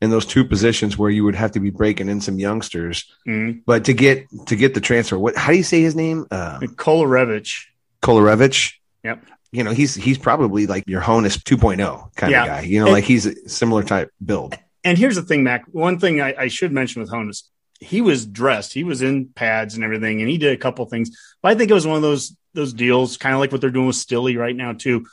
[0.02, 3.06] in those two positions where you would have to be breaking in some youngsters.
[3.28, 3.62] mm.
[3.66, 6.26] But to get to get the transfer, what how do you say his name?
[6.32, 7.66] Uh, Kolarevic.
[8.02, 8.74] Kolarevic.
[9.04, 9.24] Yep.
[9.52, 12.42] You know, he's he's probably like your Honas 2.0 kind Yeah.
[12.44, 12.62] of guy.
[12.62, 14.58] You know, And- like he's a similar type build.
[14.84, 15.66] And here's the thing, Mac.
[15.72, 17.44] One thing I, I should mention with Honas,
[17.80, 21.16] he was dressed, he was in pads and everything, and he did a couple things.
[21.44, 23.70] But I think it was one of those those deals, kind of like what they're
[23.70, 25.06] doing with Stille right now too.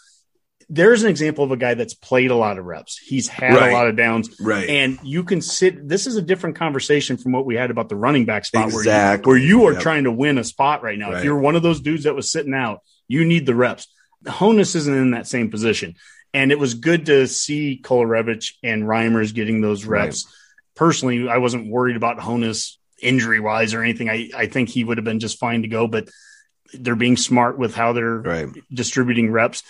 [0.71, 2.99] There's an example of a guy that's played a lot of reps.
[2.99, 3.71] He's had Right.
[3.71, 4.69] a lot of downs, Right.
[4.69, 5.89] and you can sit.
[5.89, 8.85] This is a different conversation from what we had about the running back spot, where
[8.85, 9.83] you, where you are Yep.
[9.83, 11.13] trying to win a spot right now.
[11.13, 13.87] If you're one of those dudes that was sitting out, you need the reps.
[14.27, 15.95] Honas isn't in that same position.
[16.35, 20.27] And it was good to see Kolarevic and Reimers getting those reps.
[20.77, 24.11] Personally, I wasn't worried about Honas injury wise or anything.
[24.11, 26.11] I, I think he would have been just fine to go, but
[26.75, 28.49] they're being smart with how they're Right.
[28.71, 29.63] distributing reps.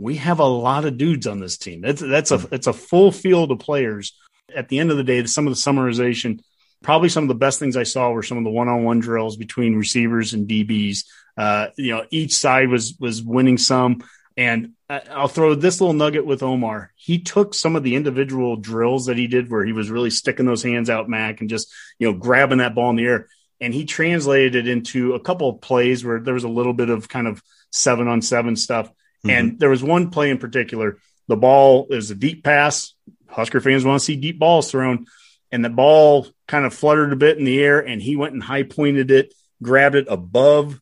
[0.00, 1.80] We have a lot of dudes on this team.
[1.80, 4.16] That's that's a it's a full field of players.
[4.54, 6.40] At the end of the day, some of the summarization,
[6.82, 9.76] probably some of the best things I saw were some of the one-on-one drills between
[9.76, 11.04] receivers and DBs.
[11.36, 14.02] Uh, you know, each side was was winning some.
[14.36, 16.92] And I'll throw this little nugget with Omar.
[16.96, 20.46] He took some of the individual drills that he did where he was really sticking
[20.46, 23.28] those hands out, Mac, and just, you know, grabbing that ball in the air.
[23.60, 26.88] And he translated it into a couple of plays where there was a little bit
[26.88, 28.90] of kind of seven on seven stuff.
[29.24, 29.30] Mm-hmm.
[29.30, 30.98] And there was one play in particular.
[31.28, 32.94] The ball is a deep pass.
[33.28, 35.06] Husker fans want to see deep balls thrown.
[35.52, 38.42] And the ball kind of fluttered a bit in the air, and he went and
[38.42, 40.80] high pointed it, grabbed it above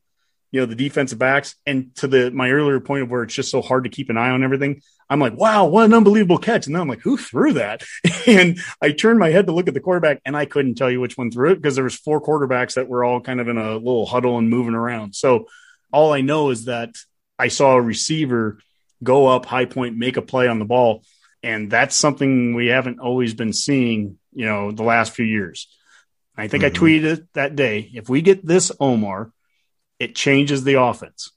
[0.50, 1.54] you know, the defensive backs.
[1.66, 4.16] And to the my earlier point of where it's just so hard to keep an
[4.16, 6.66] eye on everything, I'm like, wow, what an unbelievable catch.
[6.66, 7.82] And then I'm like, who threw that?
[8.26, 11.00] and I turned my head to look at the quarterback and I couldn't tell you
[11.00, 13.58] which one threw it because there was four quarterbacks that were all kind of in
[13.58, 15.14] a little huddle and moving around.
[15.14, 15.46] So
[15.92, 16.94] all I know is that
[17.38, 18.58] I saw a receiver
[19.02, 21.04] go up high point, make a play on the ball.
[21.42, 25.68] And that's something we haven't always been seeing, you know, the last few years.
[26.36, 26.76] I think mm-hmm.
[26.76, 27.90] I tweeted that day.
[27.94, 29.32] If we get this Omar,
[29.98, 31.32] it changes the offense.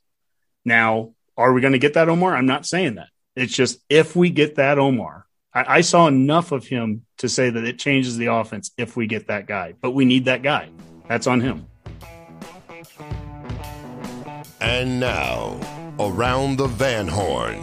[0.66, 2.36] Now, are we going to get that Omar?
[2.36, 3.10] I'm not saying that.
[3.36, 7.49] It's just if we get that Omar, I, I, saw enough of him to say
[7.49, 9.74] that it changes the offense if we get that guy.
[9.80, 10.70] But we need that guy.
[11.08, 11.68] That's on him.
[14.60, 15.60] And now,
[16.02, 17.62] around the Van Horn.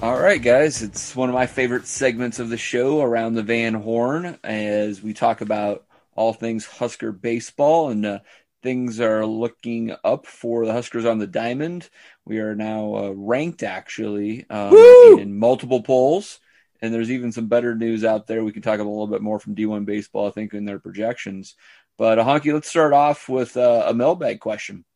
[0.00, 3.74] All right, guys, it's one of my favorite segments of the show, Around the Van
[3.74, 5.84] Horn, as we talk about
[6.14, 7.90] all things Husker baseball.
[7.90, 8.18] And uh,
[8.62, 11.90] things are looking up for the Huskers on the diamond.
[12.24, 14.74] We are now uh, ranked actually um,
[15.18, 16.40] in multiple polls,
[16.80, 18.42] and there's even some better news out there.
[18.42, 21.56] We can talk a little bit more from D1 baseball, I think, in their projections.
[21.98, 24.86] But uh, Honky, let's start off with uh, a mailbag question.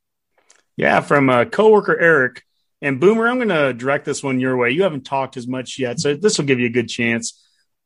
[0.76, 2.42] Yeah, from uh, coworker Eric
[2.82, 3.28] and Boomer.
[3.28, 4.70] I'm going to direct this one your way.
[4.70, 7.40] You haven't talked as much yet, so this will give you a good chance.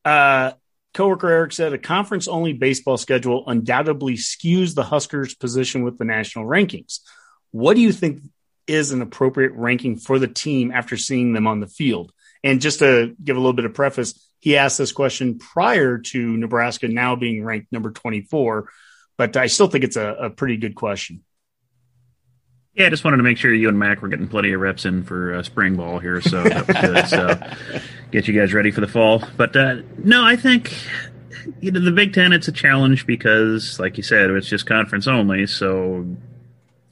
[0.05, 0.53] Uh,
[0.95, 6.05] Coworker Eric said a conference only baseball schedule undoubtedly skews the Huskers' position with the
[6.05, 7.01] national rankings.
[7.51, 8.23] What do you think
[8.67, 12.13] is an appropriate ranking for the team after seeing them on the field?
[12.43, 16.37] And just to give a little bit of preface, he asked this question prior to
[16.37, 18.71] Nebraska now being ranked number 24,
[19.17, 21.23] but I still think it's a, a pretty good question.
[22.79, 24.85] Yeah, I just wanted to make sure you and Mac were getting plenty of reps
[24.85, 27.09] in for uh, spring ball here, so that was good.
[27.09, 27.81] so
[28.13, 29.21] get you guys ready for the fall.
[29.37, 30.73] But uh, no, I think
[31.61, 32.33] you know the Big Ten.
[32.33, 36.07] It's a challenge because, like you said, it's just conference only, so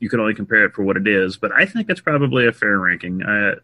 [0.01, 1.37] you can only compare it for what it is.
[1.37, 3.55] But I think it's probably a fair ranking, uh,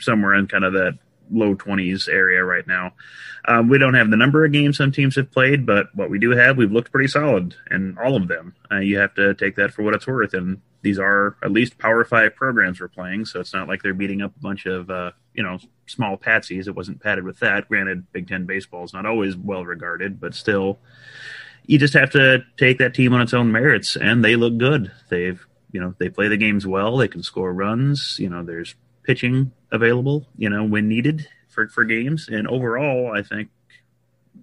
[0.00, 0.98] somewhere in kind of that
[1.30, 2.92] low 20s area right now.
[3.46, 6.18] Um, we don't have the number of games some teams have played, but what we
[6.18, 8.54] do have, we've looked pretty solid in all of them.
[8.70, 10.34] Uh, you have to take that for what it's worth.
[10.34, 13.92] And these are at least Power Five programs we're playing, so it's not like they're
[13.92, 16.68] beating up a bunch of uh, you know small patsies.
[16.68, 17.66] It wasn't padded with that.
[17.66, 20.78] Granted, Big Ten baseball is not always well regarded, but still,
[21.66, 24.92] you just have to take that team on its own merits, and they look good.
[25.08, 26.96] They've you know they play the games well.
[26.96, 28.16] They can score runs.
[28.20, 32.28] You know, there's pitching available, you know, when needed for, for games.
[32.28, 33.48] And overall, I think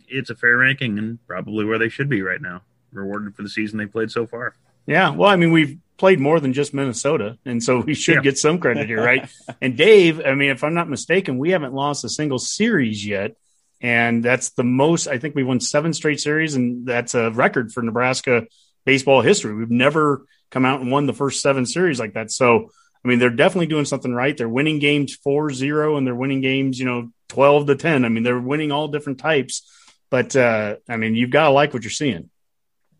[0.10, 3.50] it's a fair ranking and probably where they should be right now, rewarded for the
[3.50, 4.56] season they played so far.
[4.86, 5.12] Yeah.
[5.12, 7.38] Well, I mean, we've played more than just Minnesota.
[7.46, 8.22] And so we should yeah.
[8.22, 9.30] get some credit here, right?
[9.62, 13.36] and Dave, I mean, if I'm not mistaken, we haven't lost a single series yet.
[13.82, 17.74] And that's the most, I think we won seven straight series, and that's a record
[17.74, 18.48] for Nebraska
[18.86, 19.54] baseball history.
[19.54, 22.32] We've never come out and won the first seven series like that.
[22.32, 22.70] So,
[23.04, 24.38] I mean, they're definitely doing something right.
[24.38, 28.06] They're winning games 4-0 and they're winning games, you know, 12 to 10.
[28.06, 29.70] I mean, they're winning all different types.
[30.10, 32.30] But uh, I mean, you've got to like what you're seeing.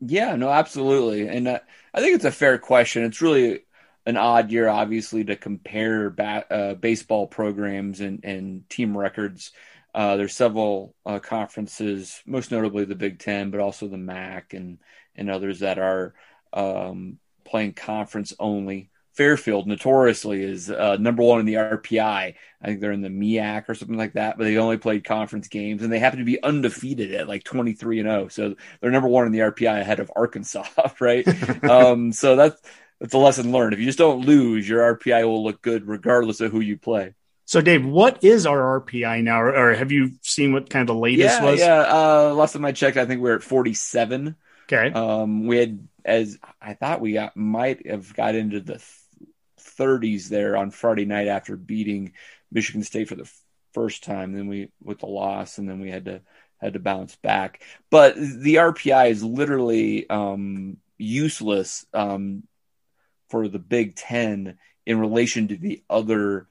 [0.02, 1.28] Yeah, no, absolutely.
[1.28, 1.60] And uh,
[1.94, 3.04] I think it's a fair question.
[3.04, 3.62] It's really
[4.06, 6.14] an odd year, obviously, to compare
[6.50, 9.52] uh, baseball programs and, and team records.
[9.94, 14.80] Uh, there's several uh, conferences, most notably the Big Ten, but also the MAC and
[15.16, 16.16] and others that are
[16.52, 18.90] um, playing conference only.
[19.14, 22.00] Fairfield notoriously is uh, number one in the RPI.
[22.02, 25.48] I think they're in the MIAC or something like that, but they only played conference
[25.48, 28.28] games and they happen to be undefeated at like 23 and 0.
[28.30, 30.66] So they're number one in the RPI ahead of Arkansas,
[31.00, 31.28] right?
[31.64, 32.60] um, so that's,
[33.00, 33.74] that's a lesson learned.
[33.74, 37.14] If you just don't lose, your RPI will look good regardless of who you play.
[37.46, 40.96] So, Dave, what is our RPI now, or, or have you seen what kind of
[40.96, 41.60] the latest yeah, was?
[41.60, 44.36] Yeah, uh, last time I checked, I think we we're at 47.
[44.64, 44.92] Okay.
[44.94, 48.82] Um, we had, as I thought we got, might have got into the
[49.80, 52.14] 30s there on Friday night after beating
[52.52, 53.32] Michigan State for the
[53.74, 54.34] first time.
[54.34, 56.22] Then we with the loss, and then we had to
[56.60, 57.62] had to bounce back.
[57.90, 62.44] But the RPI is literally um, useless um,
[63.30, 66.48] for the Big Ten in relation to the other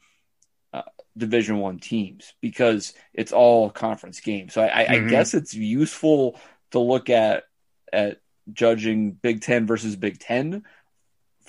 [0.73, 0.83] uh,
[1.17, 4.55] Division One teams because it's all conference games.
[4.55, 5.07] So I, mm-hmm.
[5.07, 6.39] I guess it's useful
[6.73, 7.45] to look at
[7.93, 8.21] at
[8.53, 10.65] judging Big Ten versus Big Ten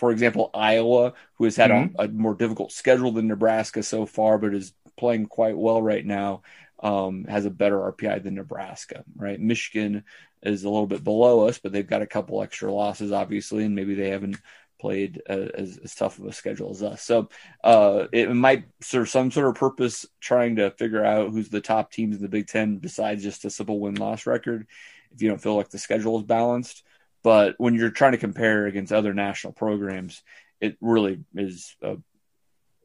[0.03, 1.95] for example, Iowa, who has had mm-hmm.
[1.97, 6.05] a, a, more difficult schedule than Nebraska so far, but is playing quite well right
[6.05, 6.41] now,
[6.81, 9.39] um, has a better RPI than Nebraska, right?
[9.39, 10.03] Michigan
[10.41, 13.75] is a little bit below us, but they've got a couple extra losses, obviously, and
[13.75, 14.41] maybe they haven't
[14.77, 17.01] played uh, as, as, tough of a schedule as us.
[17.01, 17.29] So
[17.63, 21.93] uh, it might serve some sort of purpose trying to figure out who's the top
[21.93, 24.67] teams in the Big Ten besides just a simple win loss record
[25.15, 26.83] if you don't feel like the schedule is balanced.
[27.23, 30.21] But when you're trying to compare against other national programs,
[30.59, 31.97] it really is a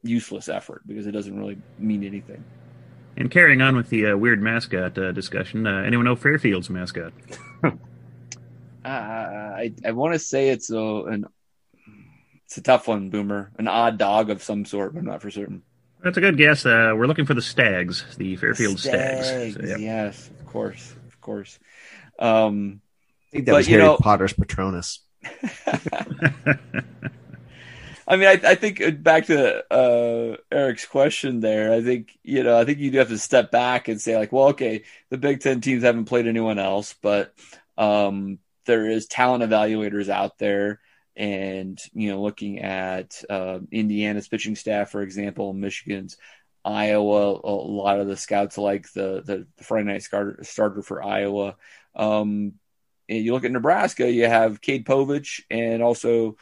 [0.01, 2.43] useless effort because it doesn't really mean anything.
[3.17, 7.11] And carrying on with the uh, weird mascot uh, discussion, uh, anyone know Fairfield's mascot?
[8.85, 11.25] I I want to say it's a an
[12.45, 13.51] it's a tough one, Boomer.
[13.59, 15.63] An odd dog of some sort, but I'm not for certain.
[16.01, 16.65] That's a good guess.
[16.65, 19.27] Uh, we're looking for the Stags, the Fairfield Stags.
[19.27, 19.77] Stags, So, yeah.
[19.77, 21.59] Yes, of course, of course.
[22.17, 22.81] Um,
[23.29, 24.99] I think that But, was Harry know- Potter's Patronus.
[28.07, 31.71] I mean, I, I think uh, back to uh, Eric's question there.
[31.71, 34.31] I think you know, I think you do have to step back and say like,
[34.31, 37.33] well, okay, the Big Ten teams haven't played anyone else, but
[37.77, 40.79] um, there is talent evaluators out there,
[41.15, 46.17] and you know, looking at uh, Indiana's pitching staff, for example, Michigan's,
[46.65, 51.03] Iowa, a lot of the scouts like the the, the Friday night starter, starter for
[51.03, 51.57] Iowa.
[51.95, 52.53] Um,
[53.09, 56.37] and you look at Nebraska, you have Cade Povich and also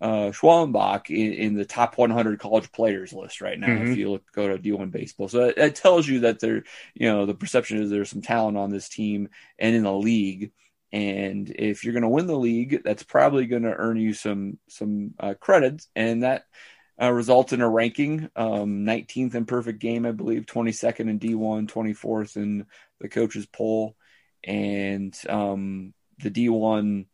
[0.00, 3.68] uh, Schwellenbach in, in the top 100 college players list right now.
[3.68, 3.90] Mhm.
[3.90, 7.08] If you look, go to D1 baseball, so it, it tells you that there, you
[7.10, 10.52] know, the perception is there's some talent on this team and in the league.
[10.92, 14.58] And if you're going to win the league, that's probably going to earn you some
[14.68, 16.44] some uh, credits, and that
[17.00, 21.66] uh, results in a ranking: um, 19th in perfect game, I believe, 22nd in D1,
[21.66, 22.66] 24th in
[23.00, 23.96] the coaches poll,
[24.44, 27.06] and um, the D1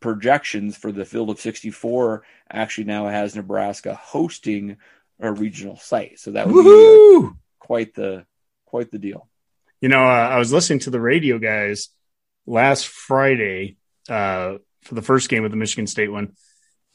[0.00, 4.76] projections for the field of 64 actually now has Nebraska hosting
[5.20, 6.18] a regional site.
[6.18, 7.36] So that would be uh, Woohoo!
[7.58, 8.26] quite the
[8.66, 9.28] quite the deal.
[9.80, 11.88] You know, uh, I was listening to the radio guys
[12.46, 13.76] last Friday
[14.08, 16.32] uh, for the first game of the Michigan State one,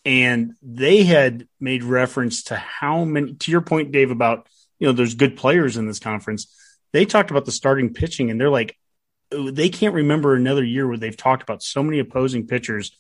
[0.06, 3.34] and they had made reference to how many.
[3.36, 4.48] To your point, Dave, about
[4.80, 6.54] you know, there's good players in this conference.
[6.94, 8.78] They talked about the starting pitching, and they're like,
[9.32, 12.92] they can't remember another year where they've talked about so many opposing pitchers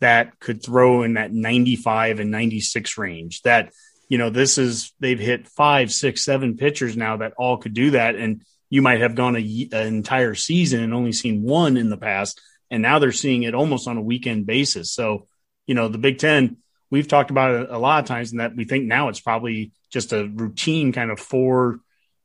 [0.00, 3.42] that could throw in that 95 and 96 range.
[3.42, 3.72] That
[4.08, 7.92] you know, this is they've hit five, six, seven pitchers now that all could do
[7.92, 11.90] that, and you might have gone a, an entire season and only seen one in
[11.90, 14.92] the past, and now they're seeing it almost on a weekend basis.
[14.92, 15.26] So,
[15.66, 16.58] you know, the Big Ten,
[16.90, 19.72] we've talked about it a lot of times, and that we think now it's probably
[19.90, 21.80] just a routine kind of four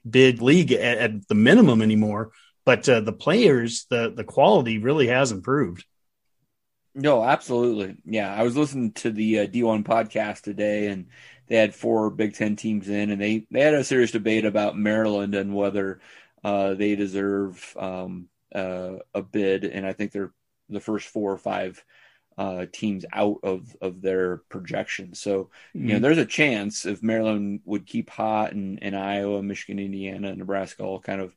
[0.09, 2.31] bid league at, at the minimum anymore.
[2.65, 5.85] But uh, the players, the the quality really has improved.
[6.95, 7.97] No, absolutely.
[8.05, 11.07] Yeah, I was listening to the uh, D1 podcast today, and
[11.47, 14.77] they had four Big Ten teams in, and they they had a serious debate about
[14.77, 15.99] Maryland and whether
[16.43, 19.65] uh, they deserve um, uh, a bid.
[19.65, 20.33] And I think they're
[20.69, 21.83] the first four or five
[22.37, 25.19] uh, teams out of of their projections.
[25.19, 29.79] So you know, there's a chance if Maryland would keep hot, and, and Iowa, Michigan,
[29.79, 31.35] Indiana, Nebraska all kind of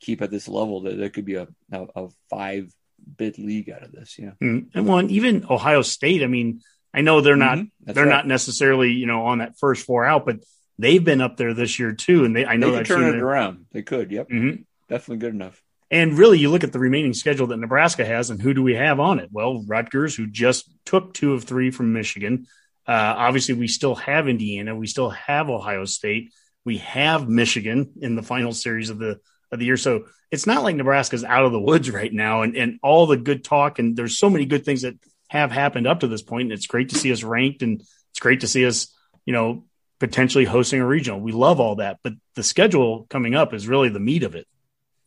[0.00, 2.72] keep at this level, that there could be a a, a five
[3.16, 4.16] bid league out of this.
[4.18, 4.32] Yeah.
[4.42, 4.68] Mm.
[4.74, 6.22] And one, even Ohio State.
[6.22, 6.60] I mean,
[6.92, 7.70] I know they're not Mhm.
[7.82, 8.10] They're right.
[8.10, 10.40] not necessarily you know on that first four out, but
[10.78, 12.24] they've been up there this year too.
[12.24, 13.66] And they I know they could turn it around.
[13.72, 14.10] They could.
[14.10, 14.28] Yep.
[14.30, 14.64] Mhm.
[14.88, 15.62] Definitely good enough.
[15.90, 18.74] And really, you look at the remaining schedule that Nebraska has, and who do we
[18.74, 19.30] have on it?
[19.32, 22.46] Well, Rutgers, who just took two of three from Michigan.
[22.86, 24.76] Uh, obviously, we still have Indiana.
[24.76, 26.30] We still have Ohio State.
[26.64, 29.20] We have Michigan in the final series of the
[29.50, 29.76] of the year.
[29.76, 32.42] So it's not like Nebraska's out of the woods right now.
[32.42, 34.94] And and all the good talk and there's so many good things that
[35.28, 36.44] have happened up to this point.
[36.44, 37.80] And it's great to see us ranked, and
[38.10, 38.94] it's great to see us,
[39.24, 39.64] you know,
[40.00, 41.20] potentially hosting a regional.
[41.20, 44.46] We love all that, but the schedule coming up is really the meat of it.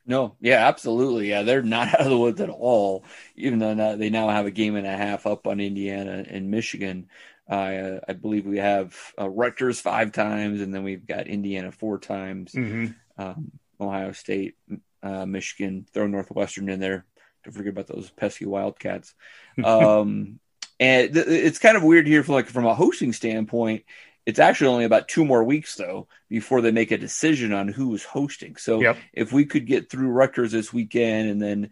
[0.06, 1.30] No, yeah, absolutely.
[1.30, 3.04] Yeah, they're not out of the woods at all.
[3.36, 6.52] Even though now, they now have a game and a half up on Indiana and
[6.52, 7.08] Michigan.
[7.50, 11.98] Uh, I believe we have uh, Rutgers five times, and then we've got Indiana four
[11.98, 12.54] times.
[12.54, 12.94] Mm-hmm.
[13.22, 13.52] Um,
[13.82, 14.56] Ohio State,
[15.04, 17.06] uh, Michigan, throw Northwestern in there.
[17.44, 19.14] Don't forget about those pesky Wildcats.
[19.64, 20.40] Um,
[20.80, 23.84] and th- it's kind of weird here from like from a hosting standpoint.
[24.26, 27.94] It's actually only about two more weeks though before they make a decision on who
[27.94, 28.56] is hosting.
[28.56, 28.98] So Yep.
[29.14, 31.70] if we could get through Rutgers this weekend and then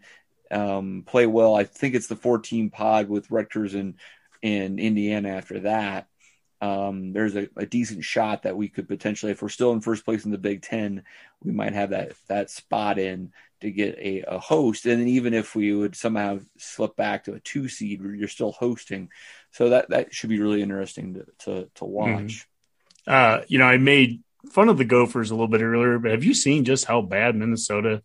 [0.50, 3.94] um, play well, I think it's the 14 pod with Rutgers and
[4.42, 6.06] in Indiana after that.
[6.60, 10.04] Um, there's a, a decent shot that we could potentially, if we're still in first
[10.04, 11.04] place in the Big Ten,
[11.42, 13.32] we might have that that spot in
[13.62, 14.86] to get a, a host.
[14.86, 18.52] And then even if we would somehow slip back to a two seed, you're still
[18.52, 19.10] hosting,
[19.52, 22.46] so that that should be really interesting to to, to watch.
[23.06, 26.24] Uh, you know, I made fun of the Gophers a little bit earlier, but have
[26.24, 28.02] you seen just how bad Minnesota,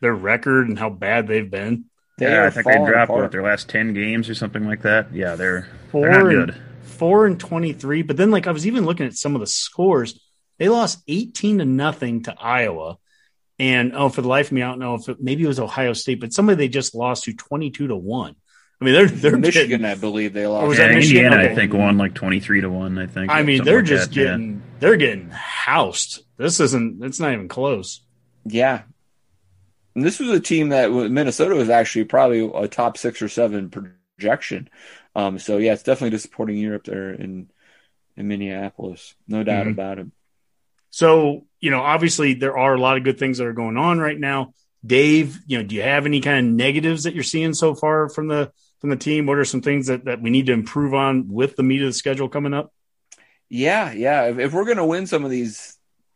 [0.00, 1.86] their record and how bad they've been?
[2.18, 3.22] They yeah, I think they dropped apart.
[3.22, 5.12] what their last ten games or something like that.
[5.12, 6.62] Yeah, they're Four they're not and, good.
[6.84, 8.02] Four and twenty-three.
[8.02, 10.20] But then, like I was even looking at some of the scores.
[10.58, 12.98] They lost eighteen to nothing to Iowa,
[13.58, 15.58] and oh, for the life of me, I don't know if it, maybe it was
[15.58, 18.36] Ohio State, but somebody they just lost to twenty-two to one.
[18.80, 20.68] I mean, they're they're Michigan, getting, I believe they lost.
[20.68, 21.24] was yeah, that Michigan?
[21.24, 21.52] Indiana, Okay.
[21.52, 22.98] I think, won like twenty three to one.
[22.98, 23.30] I think.
[23.30, 24.24] I mean, they're like just that, yeah.
[24.24, 26.22] getting they're getting housed.
[26.36, 27.02] This isn't.
[27.04, 28.00] It's not even close.
[28.44, 28.82] Yeah.
[29.94, 33.70] And this was a team that Minnesota was actually probably a top six or seven
[33.70, 34.68] projection.
[35.14, 37.50] Um, so yeah, it's definitely disappointing year up there in
[38.16, 39.72] in Minneapolis, no doubt Mhm.
[39.72, 40.06] about it.
[40.90, 43.98] So, you know, obviously there are a lot of good things that are going on
[43.98, 44.54] right now.
[44.86, 48.08] Dave, you know, do you have any kind of negatives that you're seeing so far
[48.08, 49.26] from the from the team?
[49.26, 51.88] What are some things that, that we need to improve on with the meat of
[51.88, 52.72] the schedule coming up?
[53.48, 54.26] Yeah, yeah.
[54.26, 55.73] If, if we're going to win some of these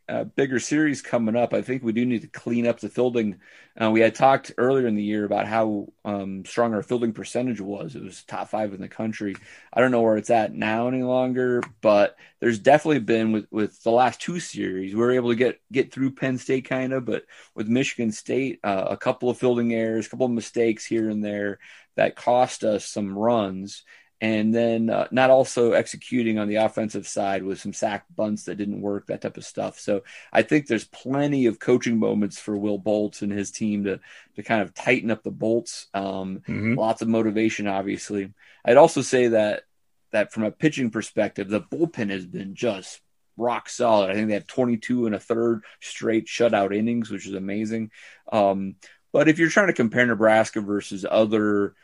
[0.08, 3.40] uh, bigger series coming up, I think we do need to clean up the fielding.
[3.80, 7.60] Uh, we had talked earlier in the year about how um, strong our fielding percentage
[7.60, 7.94] was.
[7.94, 9.36] It was top five in the country.
[9.72, 13.82] I don't know where it's at now any longer, but there's definitely been with, with
[13.82, 17.04] the last two series, we were able to get get through Penn State kind of,
[17.04, 21.10] but with Michigan State, uh, a couple of fielding errors, a couple of mistakes here
[21.10, 21.58] and there
[21.96, 23.82] that cost us some runs
[24.20, 28.56] and then uh, not also executing on the offensive side with some sack bunts that
[28.56, 29.78] didn't work, that type of stuff.
[29.78, 30.02] So
[30.32, 34.00] I think there's plenty of coaching moments for Will Bolts and his team to
[34.36, 35.86] to kind of tighten up the bolts.
[35.94, 36.76] Um, Mhm.
[36.76, 38.32] Lots of motivation, obviously.
[38.64, 39.62] I'd also say that
[40.10, 43.00] that from a pitching perspective, the bullpen has been just
[43.36, 44.10] rock solid.
[44.10, 47.90] I think they have 22 and a third straight shutout innings, which is amazing.
[48.32, 48.76] Um,
[49.12, 51.74] but if you're trying to compare Nebraska versus other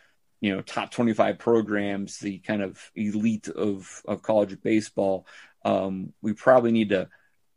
[0.44, 5.26] you know top 25 programs the kind of elite of of college baseball
[5.64, 7.08] um, we probably need to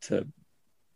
[0.04, 0.26] to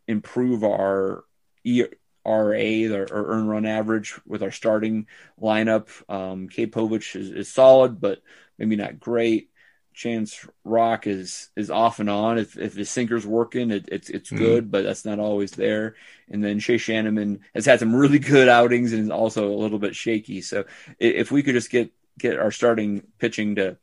[0.08, 1.24] improve our
[1.66, 1.90] ERA
[2.24, 5.06] or, or earn run average with our starting
[5.40, 5.88] lineup.
[6.10, 8.22] Um, Cade Povich is, is solid but
[8.58, 9.50] maybe not great
[9.94, 12.38] Chance Hroch is is off and on.
[12.38, 14.38] If if his sinker's working, it, it's it's Mhm.
[14.38, 15.96] good, but that's not always there.
[16.30, 19.78] And then Shay Schanaman has had some really good outings and is also a little
[19.78, 20.40] bit shaky.
[20.40, 20.64] So
[20.98, 23.76] if we could just get get our starting pitching to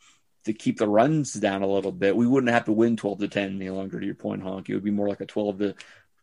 [0.45, 3.28] to keep the runs down a little bit, we wouldn't have to win twelve to
[3.28, 3.99] ten any longer.
[3.99, 5.76] To your point, Honk, it would be more like a twelve to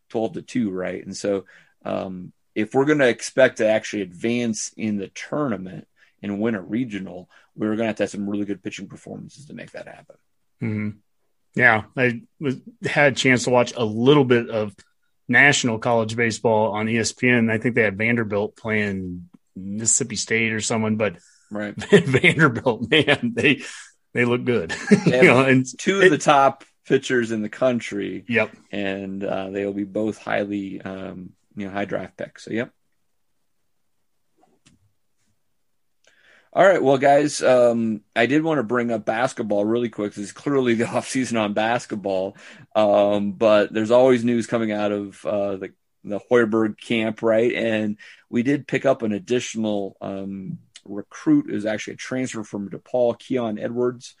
[0.09, 1.05] twelve to two, right?
[1.05, 1.45] And so
[1.85, 5.87] um, if we're going to expect to actually advance in the tournament
[6.21, 9.45] and win a regional, we're going to have to have some really good pitching performances
[9.45, 10.15] to make that happen.
[10.59, 10.89] hmm
[11.55, 14.75] Yeah, I was, had a chance to watch a little bit of
[15.27, 17.51] national college baseball on ESPN.
[17.51, 21.17] I think they had Vanderbilt playing Mississippi State or someone, but
[21.49, 21.75] Right.
[21.91, 23.61] Vanderbilt, man, they
[24.13, 24.75] they look good.
[25.05, 29.65] you know, and Two of the top pitchers in the country, yep, and uh, they
[29.65, 32.45] will be both highly, um, you know, high draft picks.
[32.45, 32.71] So, yep.
[36.57, 40.15] All right, well, guys, um, I did want to bring up basketball really quick.
[40.15, 42.35] This is clearly the off season on basketball,
[42.75, 47.53] um, but there's always news coming out of uh, the the Hoiberg camp, right?
[47.53, 47.97] And
[48.31, 51.47] we did pick up an additional um, recruit.
[51.47, 54.15] It was actually a transfer from DePaul, Keon Edwards.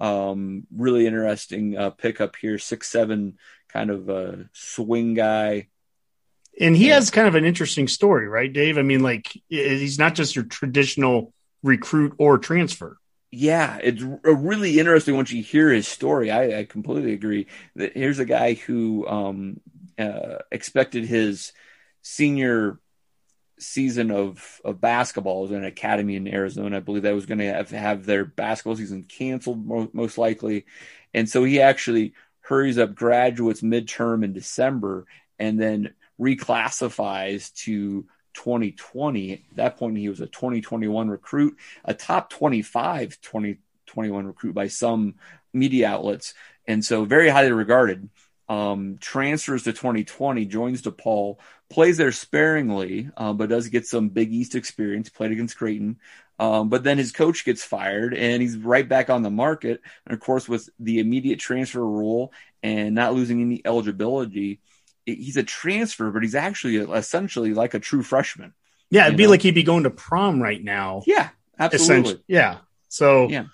[0.00, 5.68] Um, really interesting uh, pickup here, six seven, kind of a swing guy.
[6.58, 8.76] and he has kind of an interesting story, right, Dave?
[8.76, 11.32] I mean, like he's not just your traditional
[11.66, 12.98] recruit or transfer.
[13.30, 16.30] Yeah, it's really interesting once you hear his story.
[16.30, 17.48] I, I completely agree.
[17.74, 19.60] That here's a guy who um,
[19.98, 21.52] uh, expected his
[22.02, 22.78] senior
[23.58, 26.76] season of, of basketball as an academy in Arizona.
[26.76, 30.64] I believe that was going to have, have their basketball season canceled mo- most likely,
[31.12, 35.06] and so he actually hurries up graduates midterm in December
[35.38, 38.06] and then reclassifies to
[38.36, 39.32] 2020.
[39.32, 45.14] At that point, he was a 2021 recruit, a top 25 2021 recruit by some
[45.52, 46.34] media outlets,
[46.66, 48.08] and so very highly regarded.
[48.48, 54.32] Um, transfers to 2020, joins DePaul, plays there sparingly, uh, but does get some Big
[54.32, 55.08] East experience.
[55.08, 55.98] Played against Creighton,
[56.38, 59.80] um, but then his coach gets fired, and he's right back on the market.
[60.06, 62.32] And of course, with the immediate transfer rule
[62.62, 64.60] and not losing any eligibility,
[65.06, 68.52] he's a transfer, but he's actually essentially like a true freshman.
[68.90, 69.30] Yeah, it'd be know?
[69.30, 71.02] like he'd be going to prom right now.
[71.06, 71.84] Yeah, absolutely.
[71.84, 72.24] essentially.
[72.28, 72.58] Yeah.
[72.88, 73.46] So Yeah.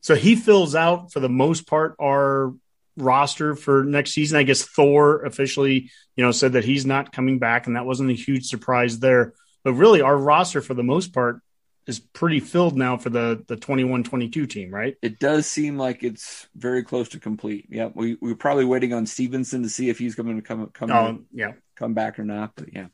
[0.00, 2.54] so he fills out for the most part our
[2.96, 4.38] roster for next season.
[4.38, 8.10] I guess Thor officially, you know, said that he's not coming back, and that wasn't
[8.10, 9.34] a huge surprise there.
[9.64, 11.40] But really, our roster for the most part
[11.86, 14.96] is pretty filled now for the the 21-22 team, right?
[15.02, 17.66] It does seem like it's very close to complete.
[17.70, 20.68] Yeah, we we were probably waiting on Stevenson to see if he's going to come
[20.72, 21.52] come Oh, yeah.
[21.76, 22.52] come back or not.
[22.56, 22.86] But yeah,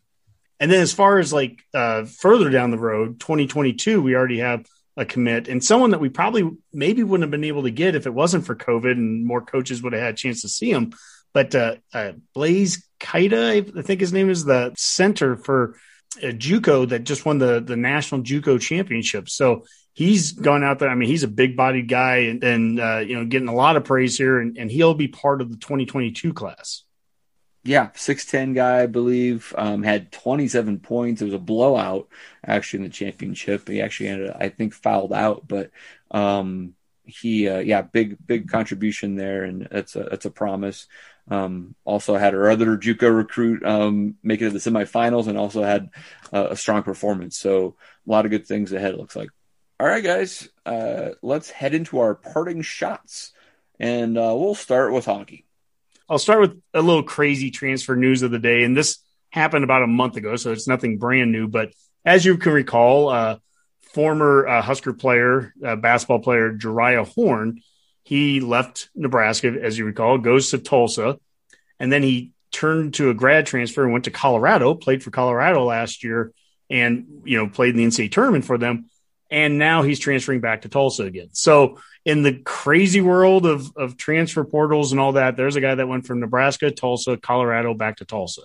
[0.61, 4.66] And then as far as like uh, further down the road, 2022, we already have
[4.95, 8.07] a commit and someone that we probably maybe wouldn't have been able to get if
[8.07, 10.93] it wasn't for COVID and more coaches would have had a chance to see him.
[11.32, 15.76] But uh, uh, Blaise Keita, I think his name is the center for
[16.19, 19.29] uh, JUCO that just won the the national JUCO championship.
[19.29, 20.89] So he's gone out there.
[20.89, 23.77] I mean, he's a big bodied guy and, and uh, you know, getting a lot
[23.77, 26.85] of praise here, and, and he'll be part of the 2022 class.
[27.65, 31.23] Yeah, six ten guy, I believe, um, had twenty seven points.
[31.23, 32.09] It was a blowout
[32.45, 33.69] actually in the championship.
[33.69, 35.71] He actually ended, I think, fouled out, but
[36.11, 40.89] um, he, uh, yeah, big big contribution there, and that's a that's a promise.
[41.31, 45.62] Um, also had our other JUCO recruit um, make it to the semifinals, and also
[45.62, 45.91] had
[46.33, 47.39] uh, a strong performance.
[47.39, 48.95] So a lot of good things ahead.
[48.95, 49.31] It looks like.
[49.79, 53.33] All right, guys, uh, let's head into our parting shots,
[53.81, 55.47] and uh, we'll start with hockey.
[56.09, 58.64] I'll start with a little crazy transfer news of the day.
[58.64, 58.99] And this
[59.31, 61.49] happened about a month ago, so it's nothing brand new.
[61.49, 61.73] But
[62.05, 63.39] as you can recall, uh,
[63.95, 67.61] former uh, Husker player, uh, basketball player, Jeriah Horne,
[68.03, 71.18] he left Nebraska, as you recall, goes to Tulsa.
[71.78, 75.64] And then he turned to a grad transfer and went to Colorado, played for Colorado
[75.64, 76.32] last year,
[76.68, 78.86] and, you know, played in the NCAA tournament for them.
[79.30, 81.30] And now he's transferring back to Tulsa again.
[81.32, 85.74] So in the crazy world of, of transfer portals and all that, there's a guy
[85.74, 88.42] that went from Nebraska, Tulsa, Colorado, back to Tulsa.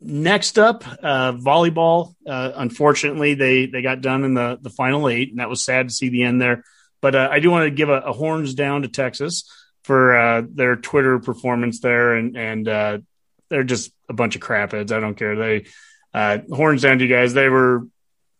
[0.00, 2.14] Next up, uh, volleyball.
[2.26, 5.88] Uh, unfortunately, they they got done in the the final eight, and that was sad
[5.88, 6.62] to see the end there.
[7.04, 9.44] But uh, I do want to give a, a, horns down to Texas
[9.82, 12.98] for uh, their Twitter performance there, and and uh,
[13.50, 14.90] they're just a bunch of crapheads.
[14.90, 15.36] I don't care.
[15.36, 15.66] They
[16.14, 17.34] uh, horns down to you guys.
[17.34, 17.86] They were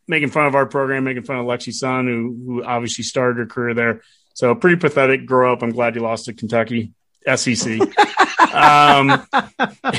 [0.08, 3.44] making fun of our program, making fun of Lexi Sun, who who obviously started her
[3.44, 4.00] career there.
[4.32, 5.26] So pretty pathetic.
[5.26, 5.62] Grow up.
[5.62, 6.94] I'm glad you lost to Kentucky
[7.36, 7.80] SEC.
[8.54, 9.26] um,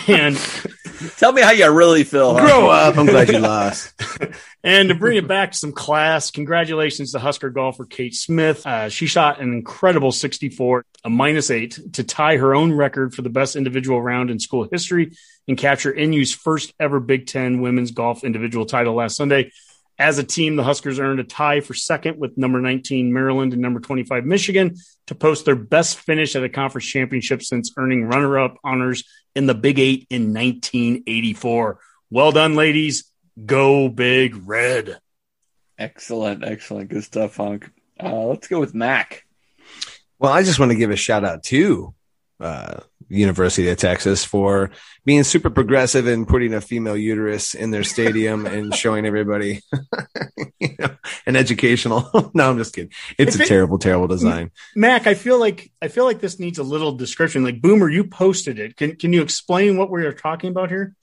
[0.07, 0.41] and
[1.17, 2.37] tell me how you really feel.
[2.37, 2.97] Grow up.
[2.97, 3.93] I'm glad you lost.
[4.63, 8.65] and to bring it back to some class, congratulations to Husker golfer Kate Smith.
[8.65, 13.21] Uh, she shot an incredible 64, a minus eight, to tie her own record for
[13.21, 15.13] the best individual round in school history
[15.47, 19.51] and capture NU's first ever Big Ten women's golf individual title last Sunday.
[19.97, 23.61] As a team, the Huskers earned a tie for second with number 19 Maryland and
[23.61, 24.75] number 25 Michigan
[25.07, 29.45] to post their best finish at a conference championship since earning runner up honors in
[29.45, 31.79] the Big Eight in 1984.
[32.09, 33.09] Well done, ladies.
[33.45, 34.99] Go Big Red.
[35.77, 36.43] Excellent.
[36.43, 36.89] Excellent.
[36.89, 37.71] Good stuff, Hunk.
[38.01, 39.25] Uh, let's go with Mac.
[40.19, 41.93] Well, I just want to give a shout out to
[42.39, 44.71] uh, University of Texas for
[45.05, 49.61] being super progressive and putting a female uterus in their stadium and showing everybody
[50.59, 50.95] you know,
[51.25, 52.31] an educational.
[52.33, 52.91] no, I'm just kidding.
[53.17, 54.51] It's a it, terrible, terrible design.
[54.75, 57.43] Mac, I feel like I feel like this needs a little description.
[57.43, 58.75] Like Boomer, you posted it.
[58.75, 60.95] Can can you explain what we are talking about here?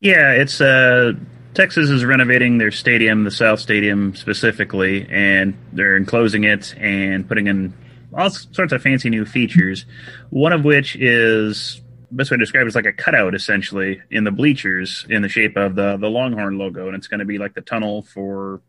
[0.00, 1.14] Yeah, it's uh
[1.54, 7.48] Texas is renovating their stadium, the South Stadium specifically, and they're enclosing it and putting
[7.48, 7.74] in
[8.18, 9.86] all sorts of fancy new features.
[10.30, 14.24] One of which is best way to describe it is like a cutout essentially in
[14.24, 17.38] the bleachers in the shape of the the Longhorn logo, and it's going to be
[17.38, 18.60] like the tunnel for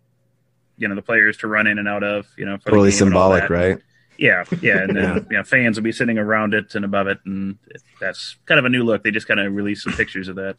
[0.78, 2.28] you know the players to run in and out of.
[2.38, 3.80] You know, for totally symbolic, right?
[4.18, 5.24] Yeah, yeah, and then yeah.
[5.30, 7.58] You know, fans will be sitting around it and above it, and
[8.00, 9.04] that's kind of a new look.
[9.04, 10.58] They just kind of released some pictures of that.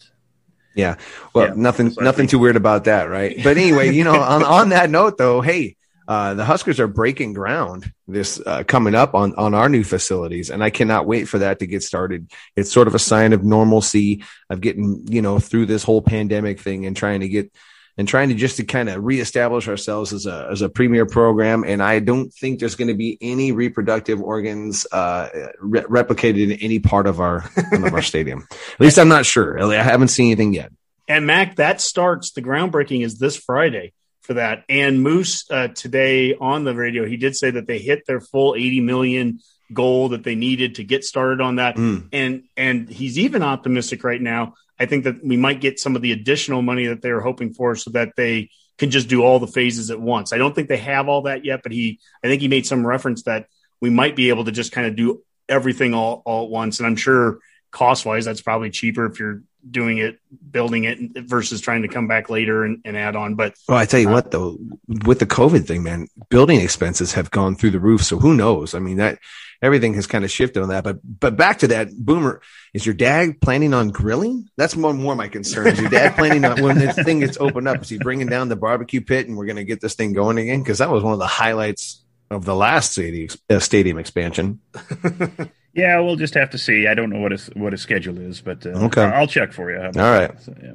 [0.75, 0.97] Yeah,
[1.35, 3.37] well, yeah, nothing, nothing too weird about that, right?
[3.43, 5.77] But anyway, you know, on on that note, though, hey,
[6.09, 10.51] uh, the Huskers are breaking ground this uh, coming up on on our new facilities,
[10.51, 12.31] and I cannot wait for that to get started.
[12.57, 16.61] It's sort of a sign of normalcy of getting you know through this whole pandemic
[16.61, 17.53] thing and trying to get
[17.97, 21.65] and trying to just to kind of reestablish ourselves as a as a premier program.
[21.65, 25.29] And I don't think there's going to be any reproductive organs uh,
[25.61, 28.47] re- replicated in any part of our of our stadium.
[28.51, 29.63] At least I'm not sure.
[29.63, 30.73] I haven't seen anything yet.
[31.09, 32.33] And Mac, that starts.
[32.33, 33.93] The groundbreaking is this Friday
[34.23, 34.65] for that.
[34.69, 38.55] And Moos uh, today on the radio, he did say that they hit their full
[38.55, 39.41] 80 million
[39.73, 41.77] goal that they needed to get started on that.
[41.77, 42.09] Mm.
[42.13, 44.55] And and he's even optimistic right now.
[44.79, 47.53] I think that we might get some of the additional money that they were hoping
[47.53, 50.33] for so that they can just do all the phases at once.
[50.33, 52.87] I don't think they have all that yet, but he I think he made some
[52.87, 53.47] reference that
[53.81, 56.79] we might be able to just kind of do everything all, all at once.
[56.79, 57.39] And I'm sure
[57.71, 60.19] cost wise, that's probably cheaper if you're doing it,
[60.51, 63.35] building it versus trying to come back later and, and add on.
[63.35, 64.59] But well, I tell you uh, what, though,
[65.05, 68.03] with the COVID thing, man, building expenses have gone through the roof.
[68.03, 68.75] So who knows?
[68.75, 69.19] I mean, that
[69.63, 70.85] everything has kind of shifted on that.
[70.85, 72.41] But but back to that, Boomer,
[72.73, 74.49] is your dad planning on grilling?
[74.57, 75.69] That's more more my concern.
[75.69, 77.83] Is your dad planning on when this thing gets opened up?
[77.83, 80.39] Is he bringing down the barbecue pit and we're going to get this thing going
[80.39, 80.63] again?
[80.63, 84.61] Because that was one of the highlights of the last stadium, uh, stadium expansion.
[85.73, 86.87] Yeah, we'll just have to see.
[86.87, 89.71] I don't know what his what his schedule is, but uh, okay, I'll check for
[89.71, 89.81] you.
[89.81, 90.31] All right.
[90.43, 90.73] So, yeah.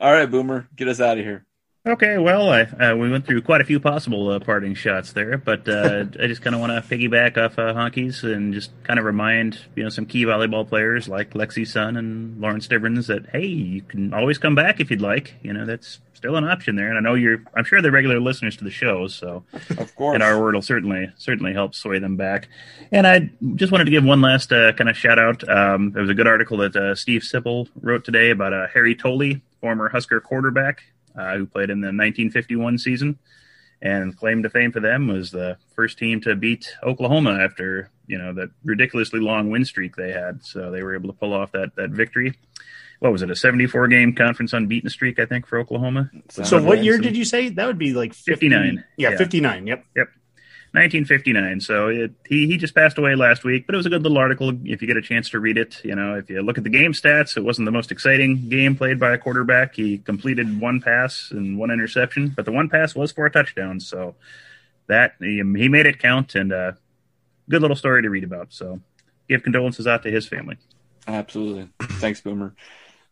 [0.00, 1.46] All right, Boomer, get us out of here.
[1.86, 5.36] Okay, well, I, uh, we went through quite a few possible uh, parting shots there,
[5.36, 8.98] but uh, I just kind of want to piggyback off uh, Honkies and just kind
[8.98, 13.26] of remind you know some key volleyball players like Lexi Sun and Lauren Stivrins that
[13.32, 15.34] hey, you can always come back if you'd like.
[15.42, 17.42] You know that's still an option there, and I know you're.
[17.54, 19.44] I'm sure they're regular listeners to the show, so
[19.76, 22.48] of course, and our word will certainly certainly help sway them back.
[22.92, 25.46] And I just wanted to give one last uh, kind of shout out.
[25.46, 28.94] Um, there was a good article that uh, Steve Sipple wrote today about uh, Harry
[28.94, 30.82] Tolly, former Husker quarterback
[31.16, 33.18] uh, who played in the 1951 season.
[33.82, 38.16] And claim to fame for them was the first team to beat Oklahoma after you
[38.16, 40.42] know that ridiculously long win streak they had.
[40.42, 42.34] So they were able to pull off that that victory.
[43.00, 43.30] What was it?
[43.30, 46.10] A 74 game conference unbeaten streak, I think, for Oklahoma.
[46.30, 47.92] So, what year did you say that would be?
[47.92, 48.84] Like 50, 59.
[48.96, 49.66] Yeah, yeah, 59.
[49.66, 49.84] Yep.
[49.96, 50.08] Yep.
[50.74, 51.60] 1959.
[51.60, 54.18] So it, he he just passed away last week, but it was a good little
[54.18, 55.80] article if you get a chance to read it.
[55.84, 58.74] You know, if you look at the game stats, it wasn't the most exciting game
[58.74, 59.76] played by a quarterback.
[59.76, 63.78] He completed one pass and one interception, but the one pass was for a touchdown.
[63.78, 64.16] So
[64.88, 66.72] that he, he made it count, and uh,
[67.48, 68.52] good little story to read about.
[68.52, 68.80] So
[69.28, 70.56] give condolences out to his family.
[71.06, 71.68] Absolutely.
[71.82, 72.52] Thanks, Boomer.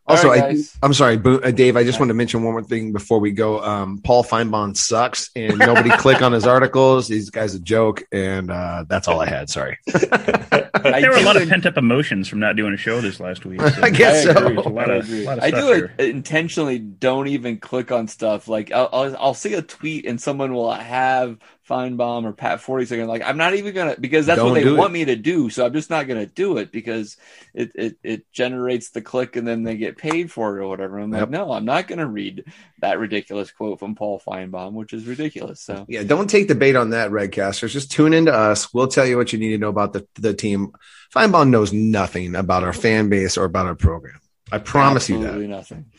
[0.07, 1.77] Also, right, I, am sorry, uh, Dave.
[1.77, 3.63] I just wanted to mention one more thing before we go.
[3.63, 7.07] Um, Paul Finebaum sucks, and nobody click on his articles.
[7.07, 9.49] These guys a joke, and uh, that's all I had.
[9.49, 9.79] Sorry.
[9.87, 13.45] there were a lot of pent up emotions from not doing a show this last
[13.45, 13.61] week.
[13.61, 13.67] So.
[13.83, 14.49] I guess I so.
[14.49, 16.81] A lot of, I, lot of I do it intentionally.
[16.81, 20.73] Don't even click on stuff like I'll, I'll, I'll see a tweet and someone will
[20.73, 21.39] have
[21.69, 23.07] Finebaum or Pat Forde second.
[23.07, 24.95] Like I'm not even gonna because that's Don't what they want it.
[24.95, 25.49] me to do.
[25.49, 27.17] So I'm just not gonna do it because
[27.55, 30.99] it, it it generates the click and then they get paid for it or whatever.
[30.99, 31.21] I'm yep.
[31.21, 32.45] like, no, I'm not gonna read
[32.81, 35.61] that ridiculous quote from Paul Finebaum, which is ridiculous.
[35.61, 37.71] So yeah, don't take the bait on that, Redcasters.
[37.71, 38.75] Just tune into us.
[38.75, 40.73] We'll tell you what you need to know about the the team.
[41.15, 44.21] Finebaum knows nothing about our fan base or about our program.
[44.51, 45.49] I promise Absolutely you that.
[45.49, 45.93] Nothing.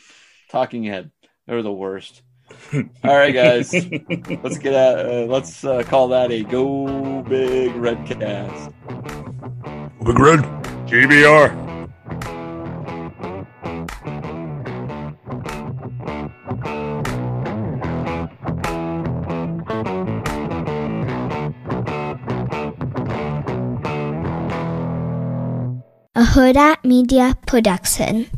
[0.49, 1.11] Talking head.
[1.47, 2.21] They're the worst.
[3.03, 3.73] All right, guys,
[4.43, 5.05] let's get out.
[5.05, 8.71] Uh, let's uh, call that a go big red cast.
[10.05, 10.39] Big red,
[10.87, 11.63] GBR.
[26.15, 28.29] A Hurrdat Media Production.